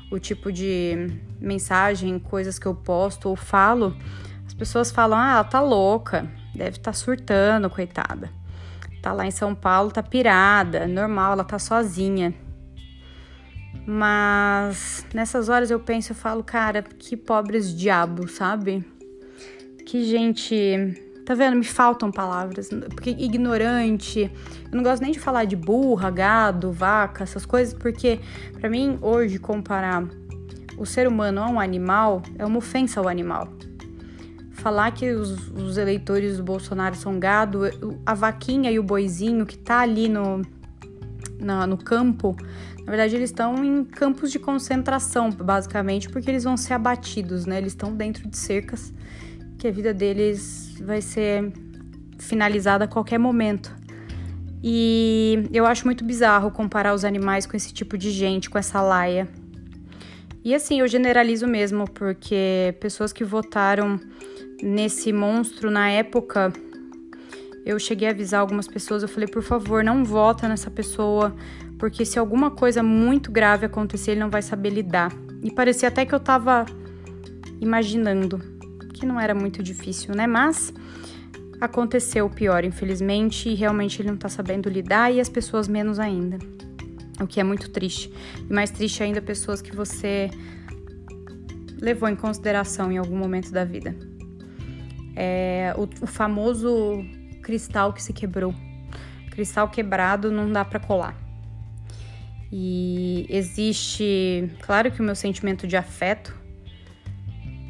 o 0.10 0.18
tipo 0.18 0.52
de 0.52 1.20
mensagem, 1.40 2.18
coisas 2.18 2.58
que 2.58 2.66
eu 2.66 2.74
posto 2.74 3.30
ou 3.30 3.36
falo, 3.36 3.96
as 4.48 4.54
pessoas 4.54 4.90
falam: 4.90 5.20
ah, 5.20 5.34
ela 5.34 5.44
tá 5.44 5.62
louca, 5.62 6.28
deve 6.56 6.78
estar 6.78 6.92
tá 6.92 6.94
surtando, 6.94 7.70
coitada. 7.70 8.45
Tá 9.06 9.14
lá 9.14 9.28
em 9.28 9.30
São 9.30 9.54
Paulo, 9.54 9.92
tá 9.92 10.02
pirada, 10.02 10.88
normal, 10.88 11.34
ela 11.34 11.44
tá 11.44 11.60
sozinha. 11.60 12.34
Mas 13.86 15.06
nessas 15.14 15.48
horas 15.48 15.70
eu 15.70 15.80
penso, 15.80 16.12
eu 16.12 16.16
falo, 16.16 16.44
cara, 16.44 16.82
que 16.82 17.16
pobres 17.16 17.72
diabos, 17.78 18.32
sabe? 18.32 18.84
Que 19.86 20.04
gente 20.06 21.24
Tá 21.24 21.36
vendo? 21.36 21.56
Me 21.56 21.64
faltam 21.64 22.12
palavras. 22.12 22.70
Porque 22.90 23.12
ignorante. 23.12 24.32
Eu 24.72 24.76
não 24.76 24.82
gosto 24.82 25.04
nem 25.04 25.12
de 25.12 25.20
falar 25.20 25.46
de 25.46 25.56
burra, 25.56 26.10
gado, 26.10 26.72
vaca, 26.72 27.24
essas 27.24 27.46
coisas, 27.46 27.76
porque 27.76 28.20
para 28.60 28.72
mim, 28.72 28.98
hoje, 29.04 29.38
comparar 29.38 30.04
o 30.80 30.86
ser 30.86 31.08
humano 31.08 31.44
a 31.44 31.48
um 31.48 31.60
animal 31.60 32.24
é 32.40 32.46
uma 32.46 32.58
ofensa 32.58 33.00
ao 33.00 33.08
animal. 33.08 33.50
Falar 34.66 34.90
que 34.94 35.12
os, 35.12 35.50
os, 35.50 35.78
eleitores 35.78 36.38
do 36.38 36.44
Bolsonaro 36.44 36.96
são 36.96 37.20
gado, 37.20 37.60
a 38.04 38.16
vaquinha 38.16 38.72
e 38.72 38.80
o 38.80 38.84
boizinho 38.84 39.46
que 39.46 39.56
tá 39.56 39.82
ali 39.82 40.10
no, 40.10 40.42
na, 41.40 41.68
no 41.68 41.78
campo, 41.78 42.36
na 42.80 42.86
verdade 42.86 43.16
eles 43.16 43.30
estão 43.30 43.64
em 43.64 43.84
campos 43.86 44.32
de 44.32 44.40
concentração, 44.40 45.30
basicamente, 45.30 46.10
porque 46.10 46.32
eles 46.32 46.44
vão 46.44 46.58
ser 46.58 46.74
abatidos, 46.74 47.46
né? 47.46 47.60
Eles 47.60 47.74
estão 47.74 47.96
dentro 47.96 48.28
de 48.28 48.36
cercas 48.36 48.92
que 49.60 49.68
a 49.68 49.72
vida 49.72 49.94
deles 49.94 50.74
vai 50.82 51.00
ser 51.00 51.54
finalizada 52.18 52.86
a 52.86 52.88
qualquer 52.88 53.20
momento. 53.20 53.72
E 54.64 55.48
eu 55.54 55.68
acho 55.68 55.86
muito 55.86 56.04
bizarro 56.04 56.50
comparar 56.50 56.96
os 56.96 57.06
animais 57.06 57.46
com 57.46 57.56
esse 57.56 57.72
tipo 57.72 58.00
de 58.00 58.10
gente, 58.10 58.50
com 58.50 58.58
essa 58.58 58.82
laia. 58.82 59.28
E 60.44 60.56
assim, 60.56 60.80
eu 60.80 60.88
generalizo 60.88 61.46
mesmo, 61.46 61.88
porque 61.88 62.76
pessoas 62.80 63.14
que 63.14 63.24
votaram 63.24 64.00
nesse 64.62 65.12
monstro 65.12 65.70
na 65.70 65.90
época, 65.90 66.52
eu 67.66 67.80
cheguei 67.80 68.08
a 68.08 68.12
avisar 68.12 68.42
algumas 68.42 68.68
pessoas, 68.68 69.02
eu 69.04 69.10
falei, 69.10 69.28
por 69.28 69.42
favor, 69.42 69.84
não 69.84 70.04
vota 70.04 70.48
nessa 70.48 70.70
pessoa, 70.70 71.36
porque 71.78 72.06
se 72.06 72.20
alguma 72.20 72.52
coisa 72.52 72.82
muito 72.84 73.32
grave 73.32 73.66
acontecer, 73.66 74.12
ele 74.12 74.20
não 74.20 74.30
vai 74.30 74.42
saber 74.42 74.70
lidar. 74.70 75.12
E 75.42 75.52
parecia 75.52 75.90
até 75.90 76.06
que 76.06 76.14
eu 76.14 76.20
tava 76.20 76.66
imaginando, 77.60 78.40
que 78.94 79.06
não 79.06 79.20
era 79.20 79.34
muito 79.34 79.62
difícil, 79.62 80.16
né? 80.16 80.28
Mas 80.28 80.74
aconteceu 81.60 82.26
o 82.26 82.30
pior, 82.30 82.64
infelizmente, 82.64 83.50
e 83.50 83.56
realmente 83.56 84.02
ele 84.02 84.10
não 84.10 84.18
tá 84.18 84.30
sabendo 84.30 84.70
lidar 84.70 85.12
e 85.14 85.20
as 85.20 85.30
pessoas 85.30 85.68
menos 85.68 86.00
ainda 86.00 86.38
o 87.24 87.28
que 87.28 87.40
é 87.40 87.44
muito 87.44 87.70
triste. 87.70 88.12
E 88.50 88.54
mais 88.54 88.72
triste 88.72 89.04
ainda 89.04 89.22
pessoas 89.22 89.62
que 89.62 89.76
você 89.76 90.30
levou 91.80 92.10
em 92.10 92.16
consideração 92.16 92.92
em 92.92 92.98
algum 92.98 93.18
momento 93.18 93.52
da 93.52 93.64
vida. 93.64 93.96
É, 95.16 95.74
o, 95.78 95.84
o 96.04 96.08
famoso 96.08 97.04
cristal 97.42 97.94
que 97.94 98.02
se 98.02 98.12
quebrou. 98.12 98.54
Cristal 99.32 99.70
quebrado 99.70 100.32
não 100.32 100.52
dá 100.52 100.64
para 100.64 100.80
colar. 100.80 101.16
E 102.52 103.26
existe, 103.30 104.50
claro 104.62 104.92
que 104.92 105.02
o 105.02 105.04
meu 105.04 105.16
sentimento 105.16 105.68
de 105.68 105.76
afeto 105.76 106.36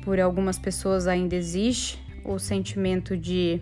por 0.03 0.19
algumas 0.19 0.59
pessoas 0.59 1.07
ainda 1.07 1.35
existe, 1.35 1.99
o 2.23 2.37
sentimento 2.37 3.17
de, 3.17 3.59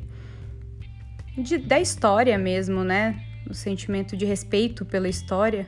de 1.37 1.57
da 1.57 1.79
história 1.79 2.37
mesmo, 2.37 2.83
né? 2.83 3.23
o 3.49 3.53
sentimento 3.53 4.15
de 4.15 4.25
respeito 4.25 4.85
pela 4.85 5.07
história 5.07 5.67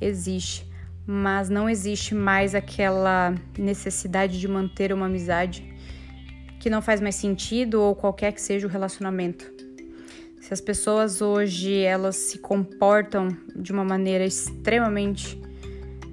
existe, 0.00 0.66
mas 1.06 1.48
não 1.48 1.68
existe 1.68 2.14
mais 2.14 2.54
aquela 2.54 3.34
necessidade 3.58 4.38
de 4.38 4.48
manter 4.48 4.92
uma 4.92 5.06
amizade 5.06 5.71
que 6.62 6.70
não 6.70 6.80
faz 6.80 7.00
mais 7.00 7.16
sentido 7.16 7.82
ou 7.82 7.92
qualquer 7.92 8.32
que 8.32 8.40
seja 8.40 8.68
o 8.68 8.70
relacionamento. 8.70 9.52
Se 10.40 10.54
as 10.54 10.60
pessoas 10.60 11.20
hoje 11.20 11.76
elas 11.82 12.14
se 12.14 12.38
comportam 12.38 13.36
de 13.56 13.72
uma 13.72 13.84
maneira 13.84 14.24
extremamente 14.24 15.42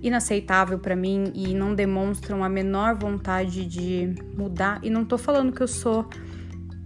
inaceitável 0.02 0.80
para 0.80 0.96
mim 0.96 1.32
e 1.36 1.54
não 1.54 1.76
demonstram 1.76 2.44
a 2.44 2.50
menor 2.50 2.96
vontade 2.96 3.64
de 3.64 4.16
mudar, 4.36 4.80
e 4.82 4.90
não 4.90 5.06
tô 5.06 5.20
falando 5.20 5.52
que 5.52 5.62
eu 5.62 5.68
sou 5.68 6.10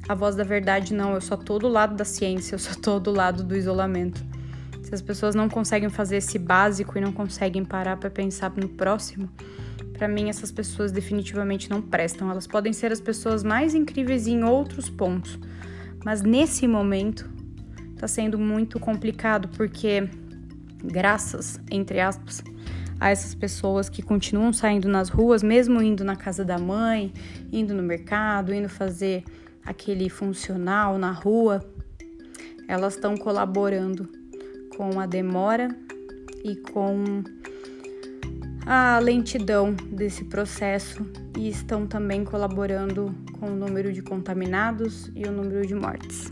a 0.10 0.14
voz 0.14 0.36
da 0.36 0.44
verdade, 0.44 0.94
não. 0.94 1.14
Eu 1.14 1.22
só 1.22 1.38
tô 1.38 1.58
do 1.58 1.70
lado 1.70 1.96
da 1.96 2.04
ciência, 2.04 2.56
eu 2.56 2.60
só 2.60 2.74
tô 2.76 3.00
do 3.00 3.12
lado 3.12 3.46
do 3.46 3.56
isolamento. 3.56 4.22
Se 4.82 4.94
as 4.94 5.02
pessoas 5.02 5.36
não 5.36 5.48
conseguem 5.48 5.88
fazer 5.88 6.18
esse 6.18 6.38
básico 6.38 6.98
e 6.98 7.02
não 7.02 7.14
conseguem 7.14 7.64
parar 7.64 7.96
para 7.96 8.10
pensar 8.10 8.52
no 8.58 8.68
próximo, 8.68 9.30
para 9.94 10.08
mim 10.08 10.30
essas 10.30 10.52
pessoas 10.52 10.92
definitivamente 10.92 11.70
não 11.70 11.82
prestam. 11.82 12.30
Elas 12.30 12.48
podem 12.48 12.74
ser 12.74 12.92
as 12.92 13.00
pessoas 13.00 13.44
mais 13.44 13.74
incríveis 13.74 14.28
em 14.28 14.44
outros 14.44 14.90
pontos, 14.90 15.40
mas 16.04 16.22
nesse 16.22 16.68
momento 16.68 17.30
tá 17.98 18.08
sendo 18.08 18.38
muito 18.38 18.80
complicado 18.80 19.48
porque 19.50 20.10
graças, 20.84 21.60
entre 21.72 22.02
aspas, 22.02 22.44
a 23.00 23.10
essas 23.10 23.34
pessoas 23.34 23.90
que 23.90 24.02
continuam 24.02 24.52
saindo 24.52 24.88
nas 24.88 25.10
ruas, 25.10 25.42
mesmo 25.44 25.82
indo 25.82 26.04
na 26.04 26.16
casa 26.16 26.44
da 26.44 26.58
mãe, 26.58 27.14
indo 27.52 27.74
no 27.74 27.84
mercado, 27.84 28.54
indo 28.54 28.70
fazer 28.70 29.24
aquele 29.66 30.10
funcional 30.10 30.98
na 30.98 31.12
rua, 31.12 31.62
elas 32.68 32.96
estão 32.96 33.16
colaborando 33.16 34.10
com 34.76 35.00
a 35.00 35.06
demora 35.06 35.76
e 36.44 36.56
com 36.56 37.24
a 38.66 39.00
lentidão 39.00 39.74
desse 39.74 40.24
processo 40.26 41.06
e 41.38 41.50
estão 41.50 41.86
também 41.86 42.24
colaborando 42.24 43.14
com 43.40 43.48
o 43.48 43.56
número 43.56 43.92
de 43.92 44.02
contaminados 44.02 45.12
e 45.16 45.26
o 45.26 45.32
número 45.32 45.66
de 45.66 45.76
mortes. 45.76 46.32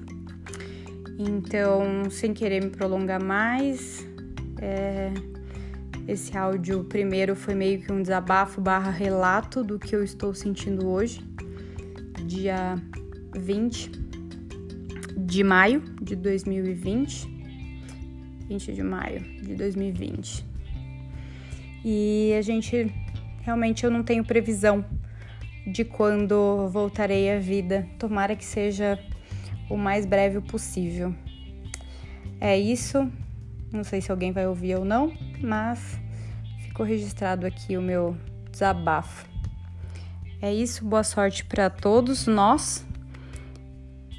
Então, 1.19 2.09
sem 2.09 2.33
querer 2.33 2.63
me 2.63 2.69
prolongar 2.69 3.21
mais, 3.21 4.07
é, 4.59 5.11
esse 6.07 6.35
áudio 6.37 6.83
primeiro 6.85 7.35
foi 7.35 7.53
meio 7.53 7.81
que 7.81 7.91
um 7.91 8.01
desabafo 8.01 8.61
barra 8.61 8.89
relato 8.89 9.63
do 9.63 9.77
que 9.77 9.95
eu 9.95 10.03
estou 10.03 10.33
sentindo 10.33 10.87
hoje, 10.87 11.21
dia 12.25 12.75
20 13.35 13.91
de 15.17 15.43
maio 15.43 15.83
de 16.01 16.15
2020. 16.15 17.29
20 18.47 18.73
de 18.73 18.83
maio 18.83 19.21
de 19.41 19.55
2020. 19.55 20.50
E 21.83 22.33
a 22.37 22.41
gente 22.41 22.93
realmente 23.41 23.83
eu 23.83 23.91
não 23.91 24.03
tenho 24.03 24.23
previsão 24.23 24.85
de 25.65 25.83
quando 25.83 26.67
voltarei 26.69 27.31
à 27.31 27.39
vida. 27.39 27.87
Tomara 27.97 28.35
que 28.35 28.45
seja 28.45 28.99
o 29.69 29.77
mais 29.77 30.05
breve 30.05 30.41
possível. 30.41 31.13
É 32.39 32.57
isso. 32.57 33.09
Não 33.71 33.83
sei 33.83 34.01
se 34.01 34.11
alguém 34.11 34.31
vai 34.31 34.47
ouvir 34.47 34.75
ou 34.75 34.83
não, 34.83 35.13
mas 35.41 35.99
ficou 36.65 36.85
registrado 36.85 37.45
aqui 37.45 37.77
o 37.77 37.81
meu 37.81 38.17
desabafo. 38.51 39.29
É 40.41 40.53
isso, 40.53 40.83
boa 40.83 41.03
sorte 41.03 41.45
para 41.45 41.69
todos 41.69 42.27
nós 42.27 42.85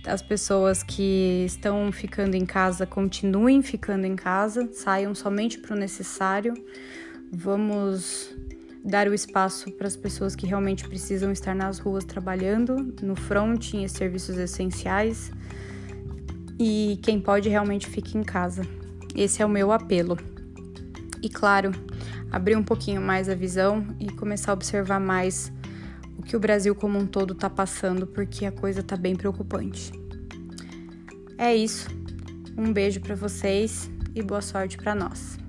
as 0.06 0.20
pessoas 0.20 0.82
que 0.82 1.44
estão 1.46 1.92
ficando 1.92 2.34
em 2.34 2.44
casa 2.44 2.86
continuem 2.86 3.62
ficando 3.62 4.04
em 4.04 4.16
casa, 4.16 4.68
saiam 4.72 5.14
somente 5.14 5.58
para 5.58 5.76
o 5.76 5.78
necessário. 5.78 6.54
Vamos 7.34 8.30
dar 8.84 9.08
o 9.08 9.14
espaço 9.14 9.70
para 9.72 9.86
as 9.86 9.96
pessoas 9.96 10.36
que 10.36 10.46
realmente 10.46 10.86
precisam 10.86 11.32
estar 11.32 11.54
nas 11.54 11.78
ruas 11.78 12.04
trabalhando, 12.04 12.94
no 13.00 13.16
front, 13.16 13.72
em 13.72 13.88
serviços 13.88 14.36
essenciais. 14.36 15.32
E 16.60 17.00
quem 17.02 17.18
pode 17.18 17.48
realmente 17.48 17.86
fique 17.86 18.18
em 18.18 18.22
casa. 18.22 18.66
Esse 19.14 19.40
é 19.40 19.46
o 19.46 19.48
meu 19.48 19.72
apelo. 19.72 20.18
E 21.22 21.28
claro, 21.30 21.72
abrir 22.30 22.54
um 22.54 22.62
pouquinho 22.62 23.00
mais 23.00 23.30
a 23.30 23.34
visão 23.34 23.86
e 23.98 24.12
começar 24.12 24.52
a 24.52 24.54
observar 24.54 25.00
mais 25.00 25.50
o 26.18 26.22
que 26.22 26.36
o 26.36 26.40
Brasil 26.40 26.74
como 26.74 26.98
um 26.98 27.06
todo 27.06 27.32
está 27.32 27.48
passando, 27.48 28.06
porque 28.06 28.44
a 28.44 28.52
coisa 28.52 28.80
está 28.80 28.94
bem 28.94 29.16
preocupante. 29.16 29.90
É 31.38 31.56
isso. 31.56 31.88
Um 32.58 32.74
beijo 32.74 33.00
para 33.00 33.14
vocês 33.14 33.90
e 34.14 34.22
boa 34.22 34.42
sorte 34.42 34.76
para 34.76 34.94
nós. 34.94 35.41